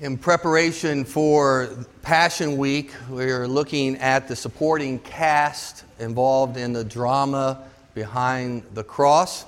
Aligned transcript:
In 0.00 0.16
preparation 0.16 1.04
for 1.04 1.68
Passion 2.00 2.56
Week, 2.56 2.90
we're 3.10 3.46
looking 3.46 3.98
at 3.98 4.28
the 4.28 4.34
supporting 4.34 4.98
cast 5.00 5.84
involved 5.98 6.56
in 6.56 6.72
the 6.72 6.82
drama 6.82 7.64
behind 7.92 8.62
the 8.72 8.82
cross. 8.82 9.44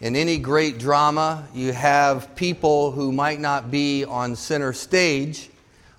In 0.00 0.16
any 0.16 0.38
great 0.38 0.78
drama, 0.78 1.46
you 1.52 1.74
have 1.74 2.34
people 2.34 2.92
who 2.92 3.12
might 3.12 3.40
not 3.40 3.70
be 3.70 4.06
on 4.06 4.36
center 4.36 4.72
stage, 4.72 5.50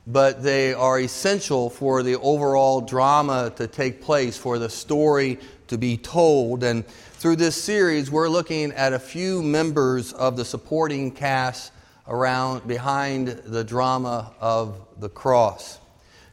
but 0.08 0.42
they 0.42 0.74
are 0.74 1.00
essential 1.00 1.70
for 1.70 2.02
the 2.02 2.16
overall 2.16 2.82
drama 2.82 3.54
to 3.58 3.68
take 3.68 4.02
place, 4.02 4.36
for 4.36 4.58
the 4.58 4.68
story 4.70 5.38
to 5.68 5.78
be 5.78 5.96
told. 5.96 6.64
And 6.64 6.88
through 6.88 7.36
this 7.36 7.56
series, 7.56 8.10
we're 8.10 8.30
looking 8.30 8.72
at 8.72 8.94
a 8.94 9.00
few 9.00 9.44
members 9.44 10.12
of 10.12 10.38
the 10.38 10.44
supporting 10.44 11.12
cast 11.12 11.72
around 12.08 12.68
behind 12.68 13.28
the 13.28 13.64
drama 13.64 14.34
of 14.40 14.80
the 15.00 15.10
cross. 15.10 15.80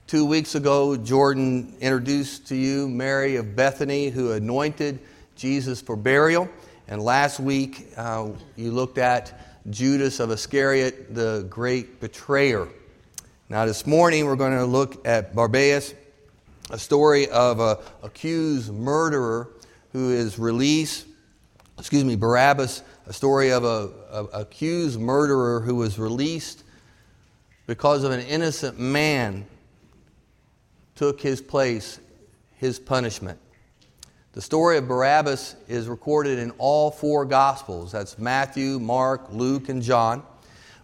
Two 0.06 0.24
weeks 0.24 0.56
ago, 0.56 0.97
Jordan 0.97 1.77
introduced 1.80 2.48
to 2.48 2.56
you 2.56 2.88
Mary 2.88 3.37
of 3.37 3.55
Bethany, 3.55 4.09
who 4.09 4.33
anointed 4.33 4.98
Jesus 5.37 5.80
for 5.80 5.95
burial. 5.95 6.48
And 6.88 7.01
last 7.01 7.38
week, 7.38 7.87
uh, 7.97 8.30
you 8.56 8.73
looked 8.73 8.98
at 8.98 9.62
Judas 9.70 10.19
of 10.19 10.33
Iscariot, 10.33 11.14
the 11.14 11.47
great 11.48 12.00
betrayer. 12.00 12.66
Now, 13.48 13.66
this 13.66 13.87
morning, 13.87 14.27
we're 14.27 14.37
going 14.37 14.59
to 14.59 14.66
look 14.66 15.06
at 15.06 15.34
Barabbas, 15.34 15.95
a 16.70 16.78
story 16.78 17.28
of 17.28 17.61
an 17.61 17.77
accused 18.02 18.73
murderer 18.73 19.48
who 19.92 20.11
is 20.11 20.39
released. 20.39 21.06
Excuse 21.78 22.05
me, 22.05 22.16
Barabbas 22.16 22.83
a 23.10 23.12
story 23.12 23.50
of 23.50 23.64
a, 23.64 23.91
accused 24.32 25.00
murderer 25.00 25.59
who 25.59 25.74
was 25.74 25.98
released 25.98 26.62
because 27.66 28.05
of 28.05 28.12
an 28.12 28.20
innocent 28.20 28.78
man 28.78 29.44
took 30.94 31.20
his 31.20 31.41
place, 31.41 31.98
his 32.58 32.78
punishment. 32.78 33.36
The 34.31 34.41
story 34.41 34.78
of 34.78 34.86
Barabbas 34.86 35.56
is 35.66 35.88
recorded 35.88 36.38
in 36.38 36.53
all 36.53 36.92
four 36.92 37.25
Gospels. 37.25 37.91
That's 37.91 38.16
Matthew, 38.16 38.78
Mark, 38.78 39.27
Luke, 39.33 39.69
and 39.69 39.83
John. 39.83 40.22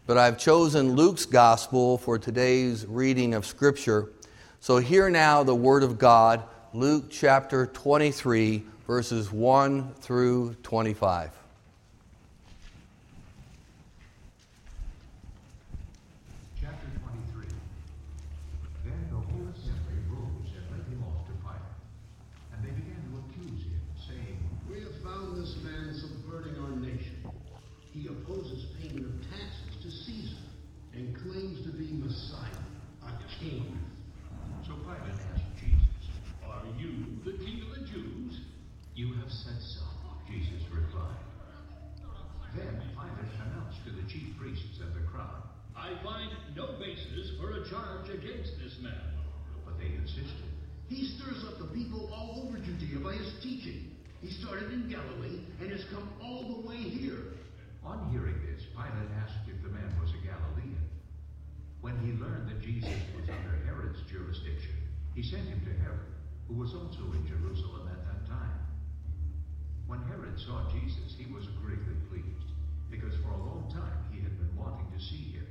But 0.08 0.18
I've 0.18 0.36
chosen 0.36 0.96
Luke's 0.96 1.26
Gospel 1.26 1.96
for 1.96 2.18
today's 2.18 2.86
reading 2.86 3.34
of 3.34 3.46
Scripture. 3.46 4.10
So 4.58 4.78
hear 4.78 5.08
now 5.08 5.44
the 5.44 5.54
Word 5.54 5.84
of 5.84 5.96
God, 5.96 6.42
Luke 6.72 7.04
chapter 7.08 7.66
23, 7.66 8.64
verses 8.84 9.30
1 9.30 9.94
through 10.00 10.54
25. 10.64 11.45
He 65.16 65.24
sent 65.24 65.48
him 65.48 65.64
to 65.64 65.72
Herod, 65.80 66.12
who 66.44 66.60
was 66.60 66.76
also 66.76 67.08
in 67.16 67.24
Jerusalem 67.24 67.88
at 67.88 68.04
that 68.04 68.28
time. 68.28 68.60
When 69.88 70.04
Herod 70.04 70.36
saw 70.36 70.68
Jesus, 70.68 71.16
he 71.16 71.24
was 71.32 71.48
greatly 71.64 71.96
pleased, 72.12 72.52
because 72.92 73.16
for 73.24 73.32
a 73.32 73.40
long 73.48 73.64
time 73.72 74.12
he 74.12 74.20
had 74.20 74.36
been 74.36 74.52
wanting 74.52 74.92
to 74.92 75.00
see 75.00 75.32
him. 75.32 75.48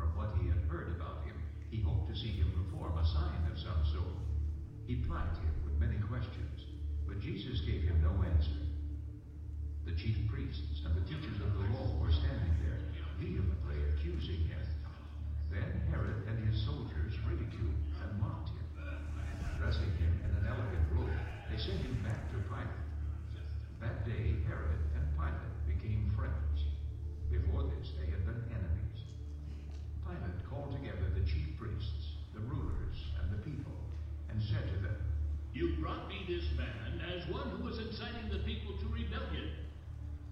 From 0.00 0.16
what 0.16 0.40
he 0.40 0.48
had 0.48 0.64
heard 0.72 0.96
about 0.96 1.20
him, 1.28 1.36
he 1.68 1.84
hoped 1.84 2.08
to 2.08 2.16
see 2.16 2.32
him 2.32 2.48
perform 2.56 2.96
a 2.96 3.04
sign 3.12 3.44
of 3.52 3.60
some 3.60 3.84
sort. 3.92 4.24
He 4.88 5.04
plied 5.04 5.36
him 5.36 5.52
with 5.68 5.76
many 5.76 6.00
questions, 6.08 6.64
but 7.04 7.20
Jesus 7.20 7.60
gave 7.68 7.84
him 7.84 8.00
no 8.00 8.24
answer. 8.24 8.56
The 9.84 10.00
chief 10.00 10.16
priests 10.32 10.80
and 10.88 10.96
the 10.96 11.04
teachers 11.04 11.44
of 11.44 11.52
the 11.60 11.68
law 11.76 12.00
were 12.00 12.16
standing 12.24 12.56
there, 12.64 12.80
vehemently 13.20 13.84
accusing 13.92 14.48
him. 14.48 14.64
Then 15.52 15.92
Herod 15.92 16.24
and 16.24 16.40
his 16.48 16.64
soldiers 16.64 17.20
ridiculed 17.28 17.76
and 18.00 18.16
mocked 18.16 18.48
him 18.48 18.61
dressing 19.62 19.94
him 19.94 20.10
in 20.26 20.30
an 20.42 20.46
elegant 20.50 20.86
robe, 20.90 21.22
they 21.46 21.54
sent 21.54 21.78
him 21.86 21.94
back 22.02 22.18
to 22.34 22.36
Pilate. 22.50 22.82
That 23.78 24.02
day, 24.02 24.34
Herod 24.50 24.82
and 24.98 25.06
Pilate 25.14 25.54
became 25.70 26.10
friends. 26.18 26.66
Before 27.30 27.70
this, 27.70 27.94
they 27.94 28.10
had 28.10 28.26
been 28.26 28.42
enemies. 28.50 28.98
Pilate 30.02 30.42
called 30.50 30.74
together 30.74 31.06
the 31.14 31.22
chief 31.22 31.54
priests, 31.54 32.18
the 32.34 32.42
rulers, 32.50 32.98
and 33.22 33.30
the 33.30 33.38
people, 33.46 33.78
and 34.34 34.42
said 34.42 34.66
to 34.66 34.78
them, 34.82 34.98
You 35.54 35.78
brought 35.78 36.10
me 36.10 36.26
this 36.26 36.50
man 36.58 36.98
as 37.14 37.30
one 37.30 37.46
who 37.54 37.62
was 37.62 37.78
inciting 37.78 38.34
the 38.34 38.42
people 38.42 38.74
to 38.82 38.86
rebellion. 38.90 39.46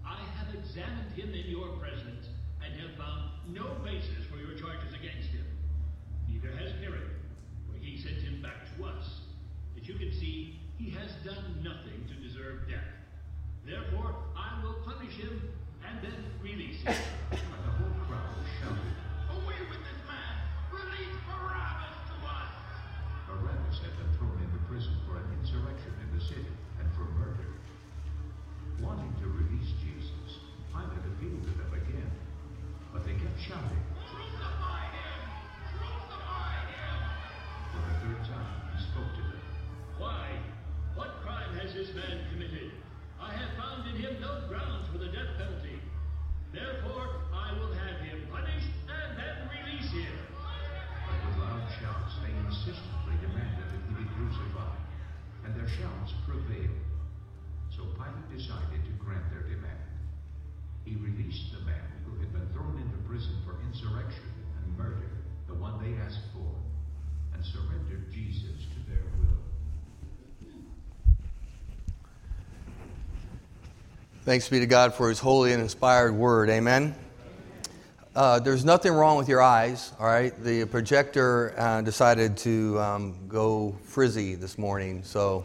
I 0.03 0.19
have 0.43 0.51
examined 0.59 1.15
him 1.15 1.31
in 1.31 1.47
your 1.47 1.71
presence 1.79 2.27
and 2.59 2.75
have 2.83 2.99
found 2.99 3.31
no 3.47 3.79
basis 3.79 4.27
for 4.27 4.43
your 4.43 4.59
charges 4.59 4.91
against 4.91 5.31
him. 5.31 5.47
Neither 6.27 6.51
has 6.51 6.75
Herod, 6.83 7.15
for 7.63 7.79
he 7.79 7.95
sent 7.95 8.19
him 8.19 8.43
back 8.43 8.67
to 8.75 8.91
us 8.91 9.20
see 10.31 10.55
he 10.79 10.89
has 10.91 11.11
done 11.27 11.59
nothing 11.61 11.99
to 12.07 12.15
deserve 12.23 12.67
death. 12.67 12.87
Therefore, 13.67 14.15
I 14.33 14.63
will 14.63 14.79
punish 14.87 15.13
him 15.13 15.51
and 15.85 15.99
then 16.01 16.19
release 16.41 16.81
him. 16.81 16.95
But 17.31 17.61
the 17.67 17.73
whole 17.77 17.95
crowd 18.07 18.35
shouted, 18.59 18.95
Away 19.29 19.59
with 19.67 19.83
this 19.83 20.01
man! 20.07 20.33
Release 20.71 21.15
Barabbas 21.27 21.95
to 22.09 22.15
us! 22.25 22.55
Barabbas 23.27 23.77
had 23.83 23.93
been 23.99 24.11
thrown 24.17 24.39
into 24.39 24.59
prison 24.71 24.95
for 25.05 25.19
an 25.19 25.27
insurrection 25.39 25.93
in 26.01 26.09
the 26.17 26.23
city 26.23 26.55
and 26.79 26.87
for 26.95 27.05
murder. 27.19 27.51
Wanting 28.79 29.13
to 29.21 29.27
release 29.29 29.71
Jesus, 29.83 30.41
Pilate 30.73 31.05
appealed 31.11 31.43
to 31.43 31.53
them 31.59 31.71
again, 31.75 32.11
but 32.91 33.05
they 33.05 33.13
kept 33.13 33.37
shouting, 33.37 33.83
I 43.21 43.37
have 43.37 43.53
found 43.53 43.85
in 43.85 44.01
him 44.01 44.17
no 44.17 44.49
grounds 44.49 44.89
for 44.89 44.97
the 44.97 45.13
death 45.13 45.37
penalty. 45.37 45.77
Therefore, 46.49 47.21
I 47.29 47.53
will 47.53 47.69
have 47.69 48.01
him 48.01 48.25
punished 48.33 48.73
and 48.89 49.09
then 49.13 49.35
release 49.45 49.93
him. 49.93 50.17
But 51.05 51.17
with 51.29 51.37
loud 51.37 51.61
shouts, 51.77 52.17
they 52.25 52.33
insistently 52.33 53.21
demanded 53.21 53.69
that 53.69 53.81
he 53.85 53.93
be 53.93 54.09
crucified, 54.17 54.81
and 55.45 55.53
their 55.53 55.69
shouts 55.69 56.17
prevailed. 56.25 56.81
So 57.69 57.85
Pilate 57.93 58.25
decided 58.33 58.81
to 58.89 58.93
grant 58.97 59.29
their 59.29 59.45
demand. 59.45 59.85
He 60.83 60.97
released 60.97 61.53
the 61.53 61.61
man 61.61 61.87
who 62.09 62.17
had 62.17 62.33
been 62.33 62.49
thrown 62.57 62.73
into 62.81 62.97
prison 63.05 63.37
for 63.45 63.61
insurrection 63.69 64.33
and 64.57 64.77
murder, 64.77 65.13
the 65.47 65.53
one 65.53 65.77
they 65.77 65.93
asked 66.01 66.25
for, 66.33 66.51
and 67.37 67.45
surrendered 67.45 68.09
Jesus 68.09 68.65
to 68.73 68.79
their 68.89 69.05
will. 69.21 69.50
Thanks 74.23 74.47
be 74.47 74.59
to 74.59 74.67
God 74.67 74.93
for 74.93 75.09
His 75.09 75.17
holy 75.17 75.51
and 75.51 75.59
inspired 75.59 76.13
word. 76.13 76.51
Amen. 76.51 76.93
Uh, 78.15 78.39
there's 78.39 78.63
nothing 78.63 78.93
wrong 78.93 79.17
with 79.17 79.27
your 79.27 79.41
eyes, 79.41 79.93
all 79.99 80.05
right? 80.05 80.31
The 80.43 80.65
projector 80.65 81.55
uh, 81.57 81.81
decided 81.81 82.37
to 82.37 82.79
um, 82.79 83.15
go 83.27 83.75
frizzy 83.81 84.35
this 84.35 84.59
morning, 84.59 85.01
so 85.03 85.43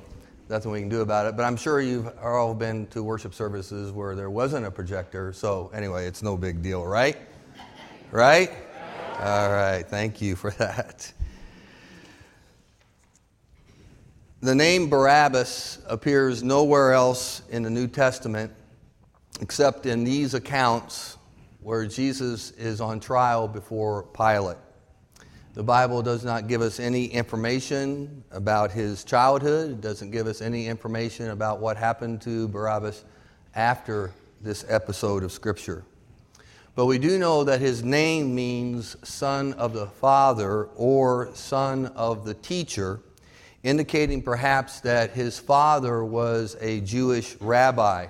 nothing 0.50 0.72
we 0.72 0.80
can 0.80 0.90
do 0.90 1.00
about 1.00 1.24
it. 1.24 1.38
But 1.38 1.44
I'm 1.44 1.56
sure 1.56 1.80
you've 1.80 2.12
all 2.22 2.52
been 2.52 2.86
to 2.88 3.02
worship 3.02 3.32
services 3.32 3.92
where 3.92 4.14
there 4.14 4.28
wasn't 4.28 4.66
a 4.66 4.70
projector, 4.70 5.32
so 5.32 5.70
anyway, 5.72 6.06
it's 6.06 6.22
no 6.22 6.36
big 6.36 6.62
deal, 6.62 6.84
right? 6.84 7.16
Right? 8.10 8.50
All 9.20 9.48
right, 9.48 9.84
thank 9.88 10.20
you 10.20 10.36
for 10.36 10.50
that. 10.58 11.10
The 14.42 14.54
name 14.54 14.90
Barabbas 14.90 15.78
appears 15.86 16.42
nowhere 16.42 16.92
else 16.92 17.40
in 17.48 17.62
the 17.62 17.70
New 17.70 17.88
Testament 17.88 18.52
except 19.40 19.86
in 19.86 20.04
these 20.04 20.34
accounts 20.34 21.18
where 21.60 21.86
Jesus 21.86 22.52
is 22.52 22.80
on 22.80 23.00
trial 23.00 23.48
before 23.48 24.04
Pilate. 24.14 24.56
The 25.54 25.62
Bible 25.62 26.02
does 26.02 26.24
not 26.24 26.48
give 26.48 26.60
us 26.60 26.78
any 26.78 27.06
information 27.06 28.22
about 28.30 28.70
his 28.70 29.04
childhood, 29.04 29.70
it 29.70 29.80
doesn't 29.80 30.10
give 30.10 30.26
us 30.26 30.42
any 30.42 30.66
information 30.66 31.30
about 31.30 31.60
what 31.60 31.76
happened 31.76 32.20
to 32.22 32.46
Barabbas 32.48 33.04
after 33.54 34.12
this 34.42 34.64
episode 34.68 35.22
of 35.22 35.32
Scripture. 35.32 35.82
But 36.74 36.84
we 36.84 36.98
do 36.98 37.18
know 37.18 37.42
that 37.44 37.58
his 37.58 37.82
name 37.82 38.34
means 38.34 38.96
son 39.02 39.54
of 39.54 39.72
the 39.72 39.86
father 39.86 40.64
or 40.76 41.30
son 41.32 41.86
of 41.96 42.26
the 42.26 42.34
teacher, 42.34 43.00
indicating 43.62 44.22
perhaps 44.22 44.80
that 44.80 45.12
his 45.12 45.38
father 45.38 46.04
was 46.04 46.54
a 46.60 46.82
Jewish 46.82 47.34
rabbi. 47.40 48.08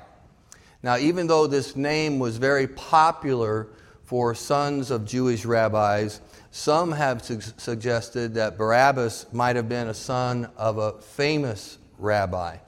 Now, 0.87 0.99
even 0.99 1.27
though 1.27 1.49
this 1.49 1.75
name 1.75 2.21
was 2.21 2.37
very 2.37 2.69
popular 2.69 3.67
for 4.05 4.37
sons 4.37 4.93
of 4.93 5.05
Jewish 5.05 5.45
rabbis, 5.45 6.21
some 6.53 6.93
have 6.93 7.25
su- 7.25 7.41
suggested 7.57 8.35
that 8.35 8.57
Barabbas 8.57 9.27
might 9.33 9.57
have 9.57 9.69
been 9.69 9.89
a 9.89 9.95
son 9.95 10.49
of 10.57 10.79
a 10.79 10.93
famous 11.01 11.79
rabbi. 11.99 12.59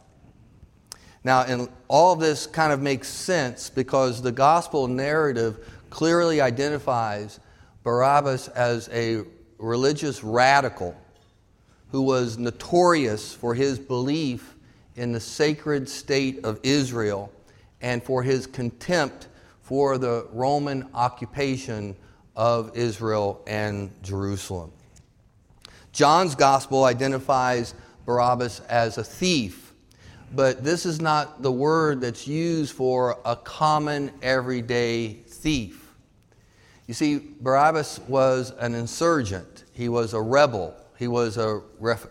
Now, 1.23 1.43
and 1.43 1.69
all 1.87 2.17
this 2.17 2.49
kind 2.49 2.73
of 2.73 2.83
makes 2.83 3.07
sense 3.07 3.71
because 3.71 4.21
the 4.21 4.33
gospel 4.33 4.89
narrative 4.89 5.65
clearly 5.89 6.41
identifies 6.41 7.39
Barabbas 7.85 8.49
as 8.49 8.89
a 8.93 9.23
religious 9.59 10.25
radical 10.25 10.97
who 11.93 12.03
was 12.03 12.37
notorious 12.37 13.33
for 13.33 13.55
his 13.55 13.79
belief 13.79 14.57
in 14.97 15.13
the 15.13 15.21
sacred 15.21 15.89
state 15.89 16.45
of 16.45 16.59
Israel 16.65 17.33
and 17.81 18.03
for 18.03 18.23
his 18.23 18.47
contempt 18.47 19.29
for 19.63 19.99
the 19.99 20.27
Roman 20.33 20.89
occupation 20.95 21.97
of 22.35 22.77
Israel 22.77 23.43
and 23.47 23.91
Jerusalem. 24.03 24.73
John's 25.93 26.35
gospel 26.35 26.85
identifies 26.85 27.75
Barabbas 28.07 28.61
as 28.69 28.99
a 28.99 29.05
thief, 29.05 29.75
but 30.35 30.63
this 30.63 30.87
is 30.87 31.01
not 31.01 31.43
the 31.43 31.53
word 31.53 32.01
that's 32.01 32.27
used 32.27 32.73
for 32.75 33.19
a 33.25 33.37
common 33.37 34.13
everyday 34.23 35.13
thief. 35.13 35.95
You 36.87 36.95
see, 36.95 37.19
Barabbas 37.41 38.01
was 38.09 38.53
an 38.59 38.75
insurgent, 38.75 39.65
he 39.73 39.89
was 39.89 40.15
a 40.15 40.23
rebel, 40.23 40.75
he 40.99 41.09
was 41.09 41.37
a, 41.37 41.61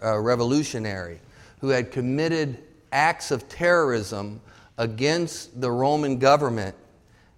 a 0.02 0.22
revolutionary 0.22 1.19
who 1.60 1.69
had 1.69 1.92
committed 1.92 2.60
acts 2.92 3.31
of 3.31 3.50
terrorism 3.50 4.40
against 4.78 5.60
the 5.60 5.72
Roman 5.72 6.18
government 6.20 6.76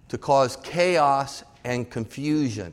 to 0.08 0.18
cause 0.18 0.56
chaos 0.56 1.44
and 1.64 1.88
confusion. 1.88 2.72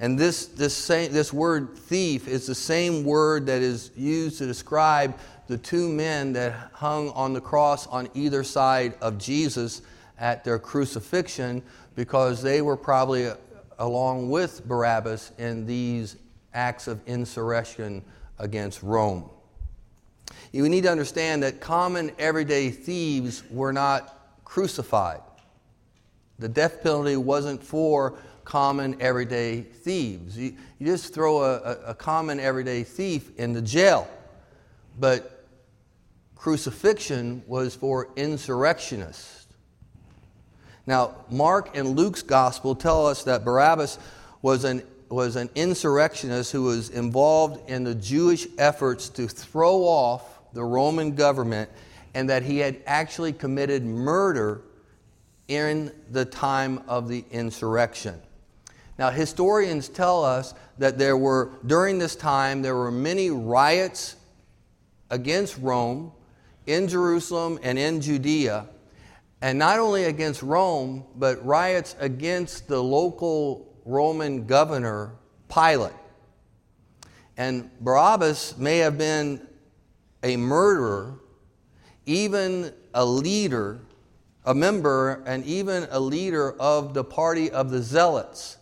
And 0.00 0.18
this, 0.18 0.46
this, 0.46 0.74
same, 0.74 1.12
this 1.12 1.32
word 1.32 1.76
thief 1.76 2.28
is 2.28 2.46
the 2.46 2.54
same 2.54 3.04
word 3.04 3.46
that 3.46 3.62
is 3.62 3.90
used 3.96 4.38
to 4.38 4.46
describe 4.46 5.18
the 5.48 5.58
two 5.58 5.88
men 5.88 6.32
that 6.34 6.70
hung 6.72 7.10
on 7.10 7.32
the 7.32 7.40
cross 7.40 7.86
on 7.88 8.08
either 8.14 8.44
side 8.44 8.94
of 9.00 9.18
Jesus 9.18 9.82
at 10.18 10.44
their 10.44 10.58
crucifixion 10.58 11.62
because 11.96 12.42
they 12.42 12.62
were 12.62 12.76
probably 12.76 13.26
uh, 13.26 13.34
along 13.78 14.30
with 14.30 14.66
Barabbas 14.66 15.32
in 15.38 15.66
these 15.66 16.16
acts 16.54 16.86
of 16.86 17.00
insurrection 17.08 18.04
against 18.38 18.82
Rome. 18.82 19.28
You 20.52 20.68
need 20.68 20.84
to 20.84 20.90
understand 20.90 21.42
that 21.42 21.60
common 21.60 22.12
everyday 22.18 22.70
thieves 22.70 23.42
were 23.50 23.72
not 23.72 24.42
crucified. 24.44 25.20
The 26.38 26.48
death 26.48 26.82
penalty 26.82 27.16
wasn't 27.16 27.62
for 27.62 28.14
common 28.44 28.96
everyday 29.00 29.60
thieves. 29.60 30.38
You, 30.38 30.56
you 30.78 30.86
just 30.86 31.12
throw 31.12 31.42
a, 31.42 31.56
a, 31.56 31.72
a 31.88 31.94
common 31.94 32.40
everyday 32.40 32.82
thief 32.82 33.30
into 33.38 33.60
jail. 33.60 34.08
But 34.98 35.46
crucifixion 36.34 37.42
was 37.46 37.74
for 37.74 38.08
insurrectionists. 38.16 39.46
Now, 40.86 41.16
Mark 41.30 41.76
and 41.76 41.96
Luke's 41.96 42.22
gospel 42.22 42.74
tell 42.74 43.06
us 43.06 43.24
that 43.24 43.44
Barabbas 43.44 43.98
was 44.40 44.64
an, 44.64 44.82
was 45.08 45.36
an 45.36 45.48
insurrectionist 45.54 46.52
who 46.52 46.64
was 46.64 46.90
involved 46.90 47.68
in 47.70 47.84
the 47.84 47.94
Jewish 47.94 48.46
efforts 48.58 49.08
to 49.10 49.28
throw 49.28 49.82
off 49.82 50.52
the 50.52 50.64
Roman 50.64 51.14
government 51.14 51.70
and 52.14 52.28
that 52.30 52.42
he 52.42 52.58
had 52.58 52.80
actually 52.86 53.32
committed 53.32 53.84
murder 53.84 54.62
in 55.46 55.92
the 56.10 56.24
time 56.24 56.82
of 56.88 57.08
the 57.08 57.24
insurrection. 57.30 58.20
Now, 58.98 59.10
historians 59.10 59.88
tell 59.88 60.24
us 60.24 60.54
that 60.78 60.98
there 60.98 61.16
were, 61.16 61.52
during 61.64 61.98
this 61.98 62.16
time, 62.16 62.62
there 62.62 62.74
were 62.74 62.90
many 62.90 63.30
riots 63.30 64.16
against 65.10 65.56
Rome 65.58 66.12
in 66.66 66.88
Jerusalem 66.88 67.58
and 67.62 67.78
in 67.78 68.00
Judea 68.00 68.66
and 69.40 69.58
not 69.58 69.78
only 69.78 70.04
against 70.04 70.42
Rome, 70.42 71.04
but 71.14 71.44
riots 71.44 71.94
against 72.00 72.66
the 72.66 72.82
local 72.82 73.67
Roman 73.88 74.44
governor, 74.44 75.14
Pilate. 75.48 75.94
And 77.38 77.70
Barabbas 77.80 78.58
may 78.58 78.78
have 78.78 78.98
been 78.98 79.46
a 80.22 80.36
murderer, 80.36 81.18
even 82.04 82.74
a 82.92 83.04
leader, 83.04 83.80
a 84.44 84.54
member, 84.54 85.22
and 85.24 85.42
even 85.46 85.88
a 85.90 85.98
leader 85.98 86.52
of 86.60 86.92
the 86.92 87.02
party 87.02 87.50
of 87.50 87.70
the 87.70 87.80
Zealots. 87.80 88.58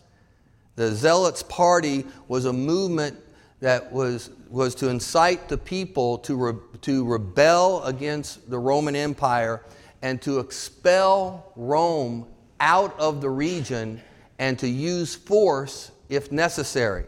The 0.77 0.93
Zealots' 0.93 1.43
party 1.43 2.05
was 2.29 2.45
a 2.45 2.53
movement 2.53 3.19
that 3.59 3.91
was, 3.91 4.29
was 4.49 4.75
to 4.75 4.87
incite 4.87 5.49
the 5.49 5.57
people 5.57 6.19
to, 6.19 6.35
re, 6.35 6.53
to 6.81 7.03
rebel 7.03 7.83
against 7.83 8.49
the 8.49 8.59
Roman 8.59 8.95
Empire 8.95 9.65
and 10.01 10.21
to 10.21 10.39
expel 10.39 11.51
Rome 11.57 12.27
out 12.61 12.97
of 12.97 13.19
the 13.19 13.29
region 13.29 14.01
and 14.39 14.57
to 14.59 14.67
use 14.67 15.15
force 15.15 15.91
if 16.09 16.31
necessary. 16.31 17.05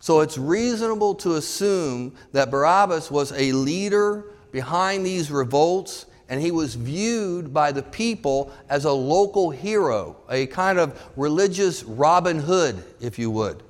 So 0.00 0.20
it's 0.20 0.36
reasonable 0.36 1.14
to 1.16 1.36
assume 1.36 2.14
that 2.32 2.50
Barabbas 2.50 3.10
was 3.10 3.32
a 3.32 3.52
leader 3.52 4.26
behind 4.52 5.06
these 5.06 5.30
revolts 5.30 6.06
and 6.28 6.40
he 6.40 6.50
was 6.50 6.74
viewed 6.74 7.52
by 7.52 7.72
the 7.72 7.82
people 7.82 8.50
as 8.68 8.84
a 8.84 8.92
local 8.92 9.50
hero, 9.50 10.16
a 10.30 10.46
kind 10.46 10.78
of 10.78 11.00
religious 11.16 11.82
Robin 11.84 12.38
Hood, 12.38 12.82
if 13.00 13.18
you 13.18 13.30
would. 13.30 13.62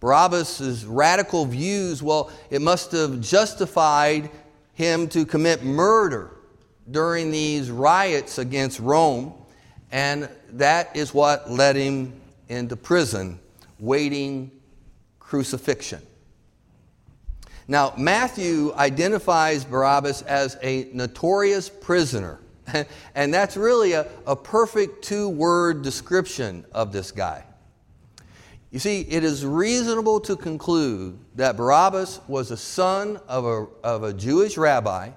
Barabbas' 0.00 0.84
radical 0.84 1.44
views, 1.44 2.02
well, 2.02 2.30
it 2.50 2.60
must 2.60 2.92
have 2.92 3.20
justified 3.20 4.30
him 4.74 5.08
to 5.08 5.24
commit 5.24 5.62
murder 5.62 6.30
during 6.90 7.30
these 7.30 7.70
riots 7.70 8.38
against 8.38 8.80
Rome, 8.80 9.32
and 9.92 10.28
that 10.52 10.96
is 10.96 11.12
what 11.12 11.50
led 11.50 11.76
him 11.76 12.14
into 12.48 12.76
prison, 12.76 13.38
waiting 13.78 14.50
crucifixion. 15.20 16.00
Now, 17.68 17.94
Matthew 17.96 18.72
identifies 18.74 19.64
Barabbas 19.64 20.22
as 20.22 20.56
a 20.62 20.88
notorious 20.92 21.68
prisoner, 21.68 22.40
and 23.14 23.32
that's 23.32 23.56
really 23.56 23.92
a, 23.92 24.08
a 24.26 24.34
perfect 24.34 25.04
two 25.04 25.28
word 25.28 25.82
description 25.82 26.64
of 26.72 26.92
this 26.92 27.12
guy. 27.12 27.44
You 28.70 28.78
see, 28.78 29.02
it 29.02 29.22
is 29.22 29.44
reasonable 29.44 30.20
to 30.20 30.34
conclude 30.34 31.18
that 31.36 31.58
Barabbas 31.58 32.20
was 32.26 32.50
a 32.50 32.56
son 32.56 33.20
of 33.28 33.44
a, 33.44 33.66
of 33.84 34.02
a 34.02 34.14
Jewish 34.14 34.56
rabbi 34.56 35.10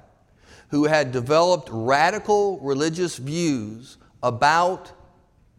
who 0.69 0.83
had 0.83 1.13
developed 1.13 1.69
radical 1.71 2.59
religious 2.59 3.15
views 3.15 3.97
about 4.21 4.91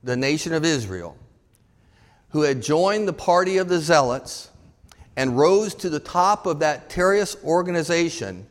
the 0.02 0.16
nation 0.16 0.52
of 0.52 0.64
Israel, 0.64 1.16
who 2.30 2.42
had 2.42 2.62
joined 2.62 3.08
the 3.08 3.12
party 3.12 3.58
of 3.58 3.68
the 3.68 3.78
Zealots 3.78 4.50
and 5.16 5.38
rose 5.38 5.74
to 5.76 5.88
the 5.88 6.00
top 6.00 6.46
of 6.46 6.58
that 6.60 6.90
terrorist 6.90 7.38
organization 7.44 8.46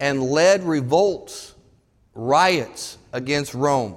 and 0.00 0.22
led 0.22 0.64
revolts, 0.64 1.54
riots 2.14 2.98
against 3.12 3.54
Rome. 3.54 3.96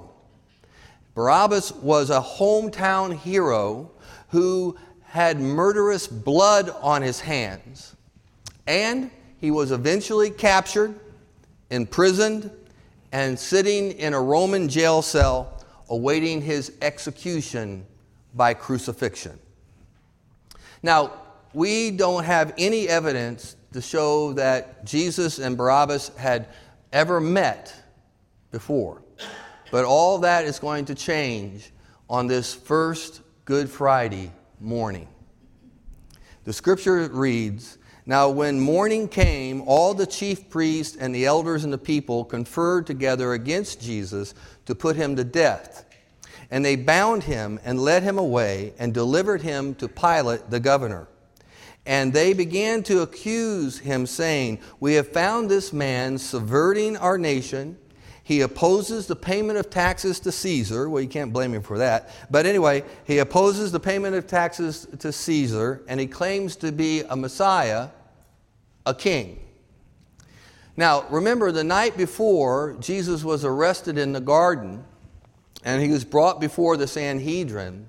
Barabbas 1.14 1.72
was 1.72 2.10
a 2.10 2.20
hometown 2.20 3.14
hero 3.14 3.90
who 4.28 4.76
had 5.02 5.40
murderous 5.40 6.06
blood 6.06 6.70
on 6.80 7.02
his 7.02 7.20
hands, 7.20 7.96
and 8.66 9.10
he 9.38 9.50
was 9.50 9.72
eventually 9.72 10.30
captured 10.30 10.94
imprisoned, 11.70 12.50
and 13.12 13.38
sitting 13.38 13.92
in 13.92 14.14
a 14.14 14.20
Roman 14.20 14.68
jail 14.68 15.02
cell 15.02 15.62
awaiting 15.88 16.40
his 16.40 16.72
execution 16.80 17.84
by 18.34 18.54
crucifixion. 18.54 19.38
Now, 20.82 21.12
we 21.52 21.90
don't 21.90 22.24
have 22.24 22.54
any 22.56 22.88
evidence 22.88 23.56
to 23.72 23.80
show 23.80 24.32
that 24.34 24.84
Jesus 24.84 25.38
and 25.38 25.56
Barabbas 25.56 26.08
had 26.16 26.48
ever 26.92 27.20
met 27.20 27.74
before. 28.50 29.02
But 29.70 29.84
all 29.84 30.18
that 30.18 30.44
is 30.44 30.58
going 30.58 30.86
to 30.86 30.94
change 30.94 31.70
on 32.08 32.26
this 32.26 32.54
first 32.54 33.22
Good 33.44 33.70
Friday 33.70 34.32
morning. 34.60 35.08
The 36.44 36.52
scripture 36.52 37.08
reads 37.08 37.78
Now, 38.10 38.28
when 38.28 38.58
morning 38.58 39.06
came, 39.06 39.62
all 39.66 39.94
the 39.94 40.04
chief 40.04 40.50
priests 40.50 40.96
and 40.96 41.14
the 41.14 41.26
elders 41.26 41.62
and 41.62 41.72
the 41.72 41.78
people 41.78 42.24
conferred 42.24 42.84
together 42.84 43.34
against 43.34 43.80
Jesus 43.80 44.34
to 44.66 44.74
put 44.74 44.96
him 44.96 45.14
to 45.14 45.22
death. 45.22 45.84
And 46.50 46.64
they 46.64 46.74
bound 46.74 47.22
him 47.22 47.60
and 47.64 47.78
led 47.78 48.02
him 48.02 48.18
away 48.18 48.74
and 48.80 48.92
delivered 48.92 49.42
him 49.42 49.76
to 49.76 49.86
Pilate 49.86 50.50
the 50.50 50.58
governor. 50.58 51.06
And 51.86 52.12
they 52.12 52.32
began 52.32 52.82
to 52.82 53.02
accuse 53.02 53.78
him, 53.78 54.06
saying, 54.06 54.58
We 54.80 54.94
have 54.94 55.12
found 55.12 55.48
this 55.48 55.72
man 55.72 56.18
subverting 56.18 56.96
our 56.96 57.16
nation. 57.16 57.78
He 58.24 58.40
opposes 58.40 59.06
the 59.06 59.14
payment 59.14 59.56
of 59.56 59.70
taxes 59.70 60.18
to 60.20 60.32
Caesar. 60.32 60.90
Well, 60.90 61.00
you 61.00 61.08
can't 61.08 61.32
blame 61.32 61.54
him 61.54 61.62
for 61.62 61.78
that. 61.78 62.10
But 62.28 62.44
anyway, 62.44 62.82
he 63.04 63.18
opposes 63.18 63.70
the 63.70 63.78
payment 63.78 64.16
of 64.16 64.26
taxes 64.26 64.88
to 64.98 65.12
Caesar, 65.12 65.82
and 65.86 66.00
he 66.00 66.08
claims 66.08 66.56
to 66.56 66.72
be 66.72 67.02
a 67.02 67.14
Messiah, 67.14 67.90
a 68.86 68.94
king. 68.94 69.38
Now, 70.76 71.04
remember, 71.10 71.52
the 71.52 71.64
night 71.64 71.96
before, 71.96 72.76
Jesus 72.80 73.22
was 73.22 73.44
arrested 73.44 73.98
in 73.98 74.12
the 74.12 74.20
garden, 74.20 74.84
and 75.64 75.82
he 75.82 75.90
was 75.90 76.04
brought 76.04 76.40
before 76.40 76.76
the 76.76 76.86
Sanhedrin. 76.86 77.86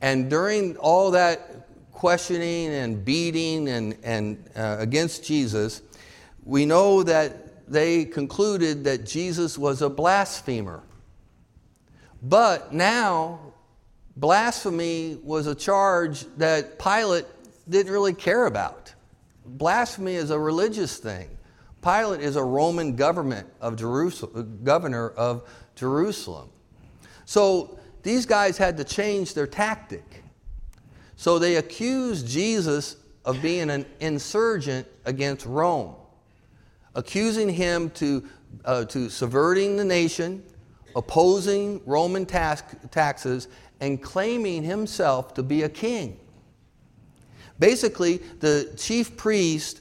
And 0.00 0.28
during 0.28 0.76
all 0.78 1.12
that 1.12 1.68
questioning 1.92 2.68
and 2.68 3.04
beating 3.04 3.68
and, 3.68 3.96
and 4.02 4.50
uh, 4.56 4.76
against 4.80 5.24
Jesus, 5.24 5.82
we 6.44 6.66
know 6.66 7.02
that 7.02 7.70
they 7.70 8.04
concluded 8.04 8.84
that 8.84 9.04
Jesus 9.06 9.56
was 9.56 9.82
a 9.82 9.88
blasphemer. 9.88 10.82
But 12.22 12.72
now, 12.72 13.40
blasphemy 14.16 15.18
was 15.22 15.46
a 15.46 15.54
charge 15.54 16.26
that 16.38 16.78
Pilate 16.78 17.26
didn't 17.68 17.92
really 17.92 18.14
care 18.14 18.46
about. 18.46 18.92
Blasphemy 19.46 20.14
is 20.14 20.30
a 20.30 20.38
religious 20.38 20.98
thing. 20.98 21.28
Pilate 21.82 22.20
is 22.20 22.36
a 22.36 22.42
Roman 22.42 22.96
government 22.96 23.48
of 23.60 23.76
Jerusalem, 23.76 24.60
governor 24.64 25.10
of 25.10 25.48
Jerusalem. 25.76 26.50
So 27.24 27.78
these 28.02 28.26
guys 28.26 28.58
had 28.58 28.76
to 28.78 28.84
change 28.84 29.34
their 29.34 29.46
tactic. 29.46 30.22
So 31.16 31.38
they 31.38 31.56
accused 31.56 32.26
Jesus 32.26 32.96
of 33.24 33.40
being 33.42 33.70
an 33.70 33.86
insurgent 34.00 34.86
against 35.04 35.46
Rome, 35.46 35.94
accusing 36.94 37.48
him 37.48 37.90
to, 37.90 38.28
uh, 38.64 38.84
to 38.86 39.08
subverting 39.08 39.76
the 39.76 39.84
nation, 39.84 40.44
opposing 40.94 41.80
Roman 41.84 42.26
tax, 42.26 42.62
taxes, 42.90 43.48
and 43.80 44.02
claiming 44.02 44.62
himself 44.62 45.34
to 45.34 45.42
be 45.42 45.62
a 45.62 45.68
king. 45.68 46.18
Basically, 47.58 48.18
the 48.40 48.72
chief 48.76 49.16
priests 49.16 49.80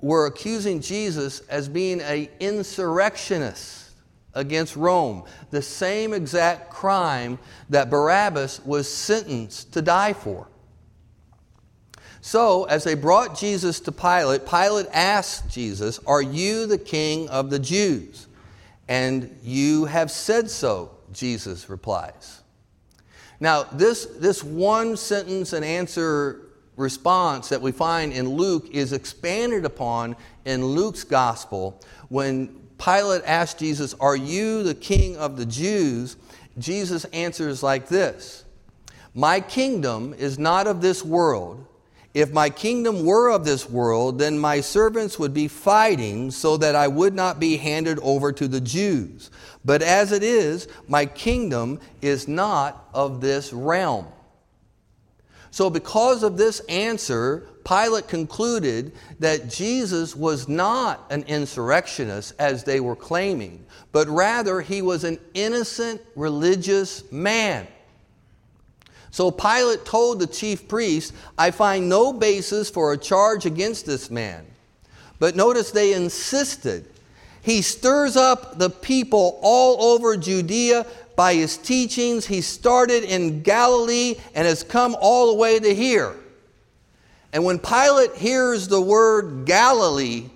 were 0.00 0.26
accusing 0.26 0.80
Jesus 0.80 1.40
as 1.48 1.68
being 1.68 2.00
an 2.00 2.28
insurrectionist 2.40 3.90
against 4.34 4.76
Rome, 4.76 5.24
the 5.50 5.62
same 5.62 6.12
exact 6.12 6.70
crime 6.70 7.38
that 7.70 7.90
Barabbas 7.90 8.60
was 8.64 8.92
sentenced 8.92 9.72
to 9.72 9.82
die 9.82 10.12
for. 10.12 10.46
So, 12.20 12.64
as 12.64 12.84
they 12.84 12.94
brought 12.94 13.38
Jesus 13.38 13.80
to 13.80 13.92
Pilate, 13.92 14.46
Pilate 14.46 14.86
asked 14.92 15.48
Jesus, 15.48 16.00
Are 16.06 16.20
you 16.20 16.66
the 16.66 16.78
king 16.78 17.28
of 17.28 17.50
the 17.50 17.58
Jews? 17.58 18.26
And 18.88 19.38
you 19.42 19.86
have 19.86 20.10
said 20.10 20.50
so, 20.50 20.90
Jesus 21.12 21.68
replies. 21.68 22.42
Now, 23.38 23.64
this, 23.64 24.06
this 24.06 24.42
one 24.42 24.96
sentence 24.96 25.52
and 25.52 25.64
answer 25.64 26.45
response 26.76 27.48
that 27.48 27.60
we 27.60 27.72
find 27.72 28.12
in 28.12 28.28
Luke 28.28 28.68
is 28.70 28.92
expanded 28.92 29.64
upon 29.64 30.16
in 30.44 30.64
Luke's 30.64 31.04
gospel 31.04 31.80
when 32.08 32.48
Pilate 32.78 33.22
asked 33.24 33.58
Jesus, 33.58 33.94
Are 33.94 34.16
you 34.16 34.62
the 34.62 34.74
king 34.74 35.16
of 35.16 35.36
the 35.36 35.46
Jews? 35.46 36.16
Jesus 36.58 37.04
answers 37.06 37.62
like 37.62 37.88
this 37.88 38.44
My 39.14 39.40
kingdom 39.40 40.14
is 40.14 40.38
not 40.38 40.66
of 40.66 40.80
this 40.80 41.04
world. 41.04 41.66
If 42.14 42.32
my 42.32 42.48
kingdom 42.48 43.04
were 43.04 43.30
of 43.30 43.44
this 43.44 43.68
world, 43.68 44.18
then 44.18 44.38
my 44.38 44.62
servants 44.62 45.18
would 45.18 45.34
be 45.34 45.48
fighting 45.48 46.30
so 46.30 46.56
that 46.56 46.74
I 46.74 46.88
would 46.88 47.14
not 47.14 47.38
be 47.38 47.58
handed 47.58 47.98
over 47.98 48.32
to 48.32 48.48
the 48.48 48.60
Jews. 48.60 49.30
But 49.66 49.82
as 49.82 50.12
it 50.12 50.22
is, 50.22 50.66
my 50.88 51.04
kingdom 51.04 51.78
is 52.00 52.26
not 52.26 52.88
of 52.94 53.20
this 53.20 53.52
realm. 53.52 54.06
So, 55.50 55.70
because 55.70 56.22
of 56.22 56.36
this 56.36 56.60
answer, 56.68 57.46
Pilate 57.66 58.06
concluded 58.06 58.92
that 59.18 59.48
Jesus 59.50 60.14
was 60.14 60.48
not 60.48 61.04
an 61.10 61.24
insurrectionist 61.24 62.34
as 62.38 62.62
they 62.62 62.78
were 62.78 62.94
claiming, 62.94 63.66
but 63.90 64.06
rather 64.08 64.60
he 64.60 64.82
was 64.82 65.02
an 65.02 65.18
innocent 65.34 66.00
religious 66.14 67.10
man. 67.10 67.66
So 69.10 69.30
Pilate 69.30 69.84
told 69.84 70.20
the 70.20 70.26
chief 70.26 70.68
priest, 70.68 71.14
I 71.38 71.50
find 71.50 71.88
no 71.88 72.12
basis 72.12 72.68
for 72.68 72.92
a 72.92 72.98
charge 72.98 73.46
against 73.46 73.86
this 73.86 74.10
man. 74.10 74.46
But 75.18 75.34
notice 75.34 75.70
they 75.70 75.94
insisted. 75.94 76.86
He 77.40 77.62
stirs 77.62 78.16
up 78.16 78.58
the 78.58 78.68
people 78.68 79.38
all 79.42 79.94
over 79.94 80.16
Judea 80.18 80.84
by 81.16 81.34
his 81.34 81.56
teachings. 81.56 82.26
He 82.26 82.42
started 82.42 83.02
in 83.02 83.42
Galilee 83.42 84.16
and 84.34 84.46
has 84.46 84.62
come 84.62 84.96
all 85.00 85.28
the 85.28 85.34
way 85.34 85.58
to 85.58 85.74
here. 85.74 86.14
And 87.32 87.44
when 87.44 87.58
Pilate 87.58 88.14
hears 88.14 88.68
the 88.68 88.80
word 88.80 89.46
Galilee, 89.46 90.30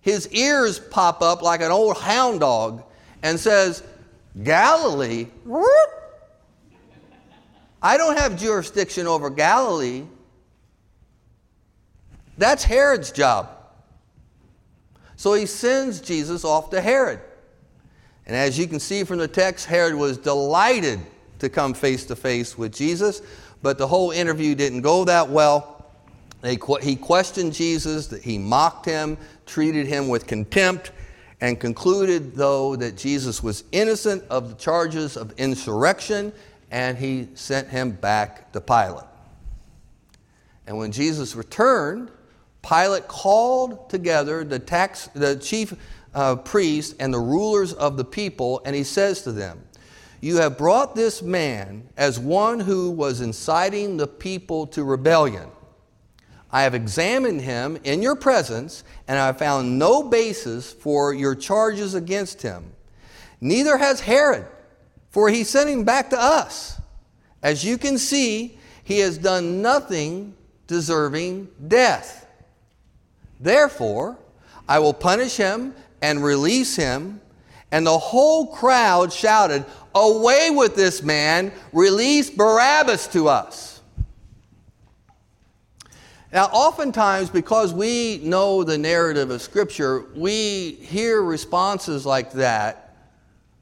his 0.00 0.28
ears 0.28 0.78
pop 0.78 1.20
up 1.20 1.42
like 1.42 1.60
an 1.60 1.70
old 1.70 1.98
hound 1.98 2.40
dog 2.40 2.82
and 3.22 3.38
says, 3.38 3.82
Galilee? 4.42 5.26
I 7.82 7.96
don't 7.96 8.18
have 8.18 8.38
jurisdiction 8.38 9.06
over 9.06 9.30
Galilee. 9.30 10.04
That's 12.38 12.64
Herod's 12.64 13.10
job. 13.10 13.50
So 15.16 15.34
he 15.34 15.46
sends 15.46 16.00
Jesus 16.00 16.44
off 16.44 16.70
to 16.70 16.80
Herod. 16.80 17.20
And 18.26 18.34
as 18.34 18.58
you 18.58 18.66
can 18.66 18.80
see 18.80 19.04
from 19.04 19.18
the 19.18 19.28
text, 19.28 19.66
Herod 19.66 19.94
was 19.94 20.18
delighted 20.18 21.00
to 21.38 21.48
come 21.48 21.74
face 21.74 22.04
to 22.06 22.16
face 22.16 22.58
with 22.58 22.74
Jesus, 22.74 23.22
but 23.62 23.78
the 23.78 23.86
whole 23.86 24.10
interview 24.10 24.54
didn't 24.54 24.82
go 24.82 25.04
that 25.04 25.28
well. 25.28 25.86
he 26.42 26.96
questioned 26.96 27.52
Jesus, 27.52 28.10
he 28.22 28.38
mocked 28.38 28.86
him, 28.86 29.16
treated 29.46 29.86
him 29.86 30.08
with 30.08 30.26
contempt, 30.26 30.90
and 31.40 31.60
concluded, 31.60 32.34
though, 32.34 32.76
that 32.76 32.96
Jesus 32.96 33.42
was 33.42 33.64
innocent 33.70 34.24
of 34.30 34.48
the 34.48 34.54
charges 34.54 35.16
of 35.16 35.32
insurrection 35.38 36.32
and 36.70 36.98
he 36.98 37.28
sent 37.34 37.68
him 37.68 37.92
back 37.92 38.52
to 38.52 38.60
Pilate. 38.60 39.04
And 40.66 40.76
when 40.78 40.92
Jesus 40.92 41.36
returned, 41.36 42.10
Pilate 42.62 43.06
called 43.06 43.88
together 43.88 44.42
the, 44.42 44.58
tax, 44.58 45.08
the 45.14 45.36
chief 45.36 45.74
uh, 46.16 46.34
priests 46.34 46.96
and 46.98 47.14
the 47.14 47.20
rulers 47.20 47.72
of 47.72 47.96
the 47.96 48.04
people, 48.04 48.60
and 48.64 48.74
he 48.74 48.82
says 48.82 49.22
to 49.22 49.30
them, 49.30 49.64
You 50.20 50.38
have 50.38 50.58
brought 50.58 50.96
this 50.96 51.22
man 51.22 51.88
as 51.96 52.18
one 52.18 52.58
who 52.58 52.90
was 52.90 53.20
inciting 53.20 53.96
the 53.96 54.08
people 54.08 54.66
to 54.68 54.82
rebellion. 54.82 55.48
I 56.50 56.62
have 56.62 56.74
examined 56.74 57.42
him 57.42 57.78
in 57.84 58.02
your 58.02 58.16
presence, 58.16 58.82
and 59.06 59.16
I 59.16 59.26
have 59.26 59.38
found 59.38 59.78
no 59.78 60.02
basis 60.02 60.72
for 60.72 61.14
your 61.14 61.36
charges 61.36 61.94
against 61.94 62.42
him. 62.42 62.72
Neither 63.40 63.76
has 63.76 64.00
Herod 64.00 64.46
for 65.16 65.30
he 65.30 65.44
sent 65.44 65.70
him 65.70 65.82
back 65.82 66.10
to 66.10 66.20
us. 66.20 66.78
As 67.42 67.64
you 67.64 67.78
can 67.78 67.96
see, 67.96 68.58
he 68.84 68.98
has 68.98 69.16
done 69.16 69.62
nothing 69.62 70.34
deserving 70.66 71.48
death. 71.68 72.26
Therefore, 73.40 74.18
I 74.68 74.78
will 74.78 74.92
punish 74.92 75.38
him 75.38 75.74
and 76.02 76.22
release 76.22 76.76
him. 76.76 77.20
And 77.72 77.86
the 77.86 77.98
whole 77.98 78.48
crowd 78.48 79.12
shouted, 79.12 79.64
Away 79.94 80.50
with 80.50 80.76
this 80.76 81.02
man, 81.02 81.52
release 81.72 82.30
Barabbas 82.30 83.06
to 83.08 83.28
us. 83.28 83.80
Now, 86.32 86.46
oftentimes, 86.46 87.30
because 87.30 87.72
we 87.72 88.18
know 88.22 88.62
the 88.62 88.76
narrative 88.76 89.30
of 89.30 89.40
Scripture, 89.40 90.04
we 90.14 90.72
hear 90.72 91.22
responses 91.22 92.04
like 92.04 92.32
that 92.32 92.86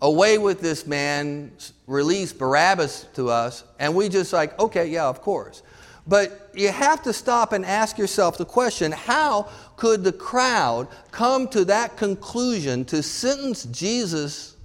away 0.05 0.37
with 0.37 0.61
this 0.61 0.87
man, 0.87 1.50
release 1.87 2.31
Barabbas 2.33 3.07
to 3.14 3.31
us, 3.31 3.64
and 3.79 3.95
we 3.95 4.11
just 4.11 4.35
like, 4.35 4.59
okay, 4.61 4.87
yeah, 4.87 5.07
of 5.07 5.23
course. 5.23 5.62
But 6.06 6.50
you 6.54 6.70
have 6.70 7.02
to 7.04 7.12
stop 7.12 7.52
and 7.52 7.64
ask 7.64 7.96
yourself 7.96 8.37
the 8.37 8.44
question 8.44 8.92
how 8.92 9.49
could 9.76 10.04
the 10.04 10.12
crowd 10.12 10.88
come 11.11 11.49
to 11.49 11.64
that 11.66 11.96
conclusion 11.96 12.84
to 12.87 13.02
sentence 13.02 13.64
Jesus 13.64 14.56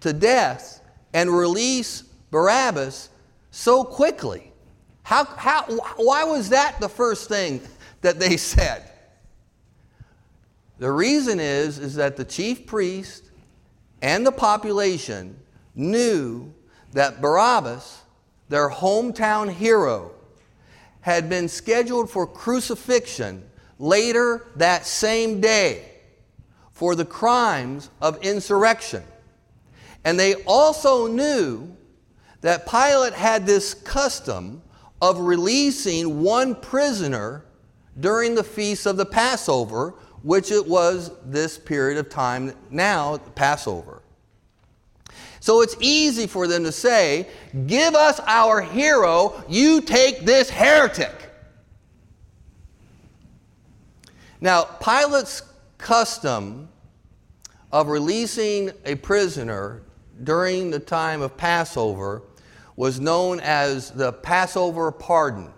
to 0.00 0.12
death 0.12 0.80
and 1.14 1.30
release 1.30 2.02
Barabbas 2.30 3.08
so 3.50 3.82
quickly? 3.82 4.52
How, 5.02 5.24
how, 5.24 5.62
why 5.96 6.24
was 6.24 6.50
that 6.50 6.80
the 6.80 6.88
first 6.88 7.28
thing 7.30 7.62
that 8.02 8.18
they 8.18 8.36
said? 8.36 8.90
The 10.78 10.92
reason 10.92 11.40
is, 11.40 11.78
is 11.78 11.94
that 11.94 12.16
the 12.16 12.24
chief 12.24 12.66
priest 12.66 13.24
and 14.02 14.24
the 14.24 14.32
population 14.32 15.36
knew 15.74 16.52
that 16.92 17.20
Barabbas, 17.20 18.02
their 18.48 18.68
hometown 18.68 19.50
hero, 19.50 20.12
had 21.08 21.30
been 21.30 21.48
scheduled 21.48 22.10
for 22.10 22.26
crucifixion 22.26 23.42
later 23.78 24.46
that 24.56 24.84
same 24.84 25.40
day 25.40 25.90
for 26.70 26.94
the 26.94 27.04
crimes 27.04 27.88
of 28.02 28.22
insurrection. 28.22 29.02
And 30.04 30.20
they 30.20 30.34
also 30.44 31.06
knew 31.06 31.74
that 32.42 32.68
Pilate 32.68 33.14
had 33.14 33.46
this 33.46 33.72
custom 33.72 34.60
of 35.00 35.18
releasing 35.18 36.20
one 36.20 36.54
prisoner 36.54 37.46
during 37.98 38.34
the 38.34 38.44
feast 38.44 38.84
of 38.84 38.98
the 38.98 39.06
Passover, 39.06 39.94
which 40.22 40.50
it 40.50 40.68
was 40.68 41.10
this 41.24 41.56
period 41.56 41.96
of 41.96 42.10
time 42.10 42.52
now, 42.68 43.16
Passover. 43.34 44.02
So 45.40 45.62
it's 45.62 45.76
easy 45.80 46.26
for 46.26 46.46
them 46.46 46.64
to 46.64 46.72
say, 46.72 47.28
Give 47.66 47.94
us 47.94 48.20
our 48.26 48.60
hero, 48.60 49.42
you 49.48 49.80
take 49.80 50.20
this 50.20 50.50
heretic. 50.50 51.14
Now, 54.40 54.64
Pilate's 54.64 55.42
custom 55.78 56.68
of 57.72 57.88
releasing 57.88 58.70
a 58.84 58.94
prisoner 58.96 59.82
during 60.22 60.70
the 60.70 60.78
time 60.78 61.22
of 61.22 61.36
Passover 61.36 62.22
was 62.76 63.00
known 63.00 63.40
as 63.40 63.90
the 63.90 64.12
Passover 64.12 64.92
pardon. 64.92 65.50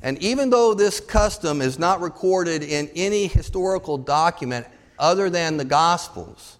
And 0.00 0.18
even 0.22 0.50
though 0.50 0.74
this 0.74 1.00
custom 1.00 1.60
is 1.60 1.78
not 1.78 2.00
recorded 2.00 2.62
in 2.62 2.88
any 2.94 3.26
historical 3.26 3.98
document 3.98 4.66
other 4.98 5.28
than 5.28 5.56
the 5.56 5.64
Gospels, 5.64 6.57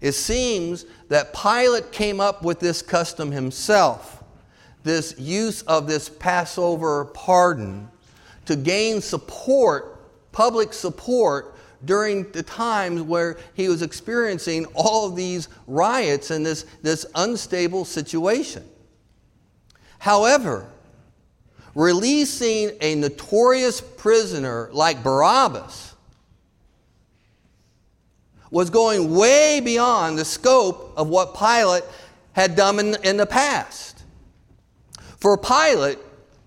it 0.00 0.12
seems 0.12 0.84
that 1.08 1.34
Pilate 1.34 1.92
came 1.92 2.20
up 2.20 2.42
with 2.42 2.60
this 2.60 2.82
custom 2.82 3.32
himself, 3.32 4.22
this 4.84 5.18
use 5.18 5.62
of 5.62 5.86
this 5.86 6.08
Passover 6.08 7.06
pardon, 7.06 7.88
to 8.46 8.56
gain 8.56 9.00
support, 9.00 10.00
public 10.32 10.72
support, 10.72 11.54
during 11.84 12.30
the 12.32 12.42
times 12.42 13.02
where 13.02 13.36
he 13.54 13.68
was 13.68 13.82
experiencing 13.82 14.66
all 14.74 15.06
of 15.06 15.16
these 15.16 15.48
riots 15.66 16.30
and 16.30 16.44
this, 16.44 16.64
this 16.82 17.06
unstable 17.14 17.84
situation. 17.84 18.64
However, 19.98 20.68
releasing 21.74 22.72
a 22.80 22.94
notorious 22.96 23.80
prisoner 23.80 24.70
like 24.72 25.02
Barabbas 25.02 25.87
was 28.50 28.70
going 28.70 29.14
way 29.14 29.60
beyond 29.60 30.18
the 30.18 30.24
scope 30.24 30.92
of 30.96 31.08
what 31.08 31.34
Pilate 31.34 31.84
had 32.32 32.56
done 32.56 32.78
in, 32.78 32.96
in 33.04 33.16
the 33.16 33.26
past. 33.26 34.04
For 35.18 35.36
Pilate, 35.36 35.98